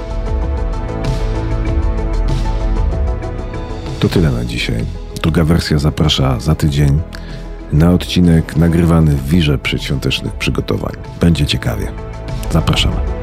[4.01, 4.85] To tyle na dzisiaj.
[5.23, 7.01] Druga wersja zaprasza za tydzień
[7.73, 10.93] na odcinek nagrywany w wirze przedświątecznych przygotowań.
[11.21, 11.87] Będzie ciekawie.
[12.53, 13.18] Zapraszamy.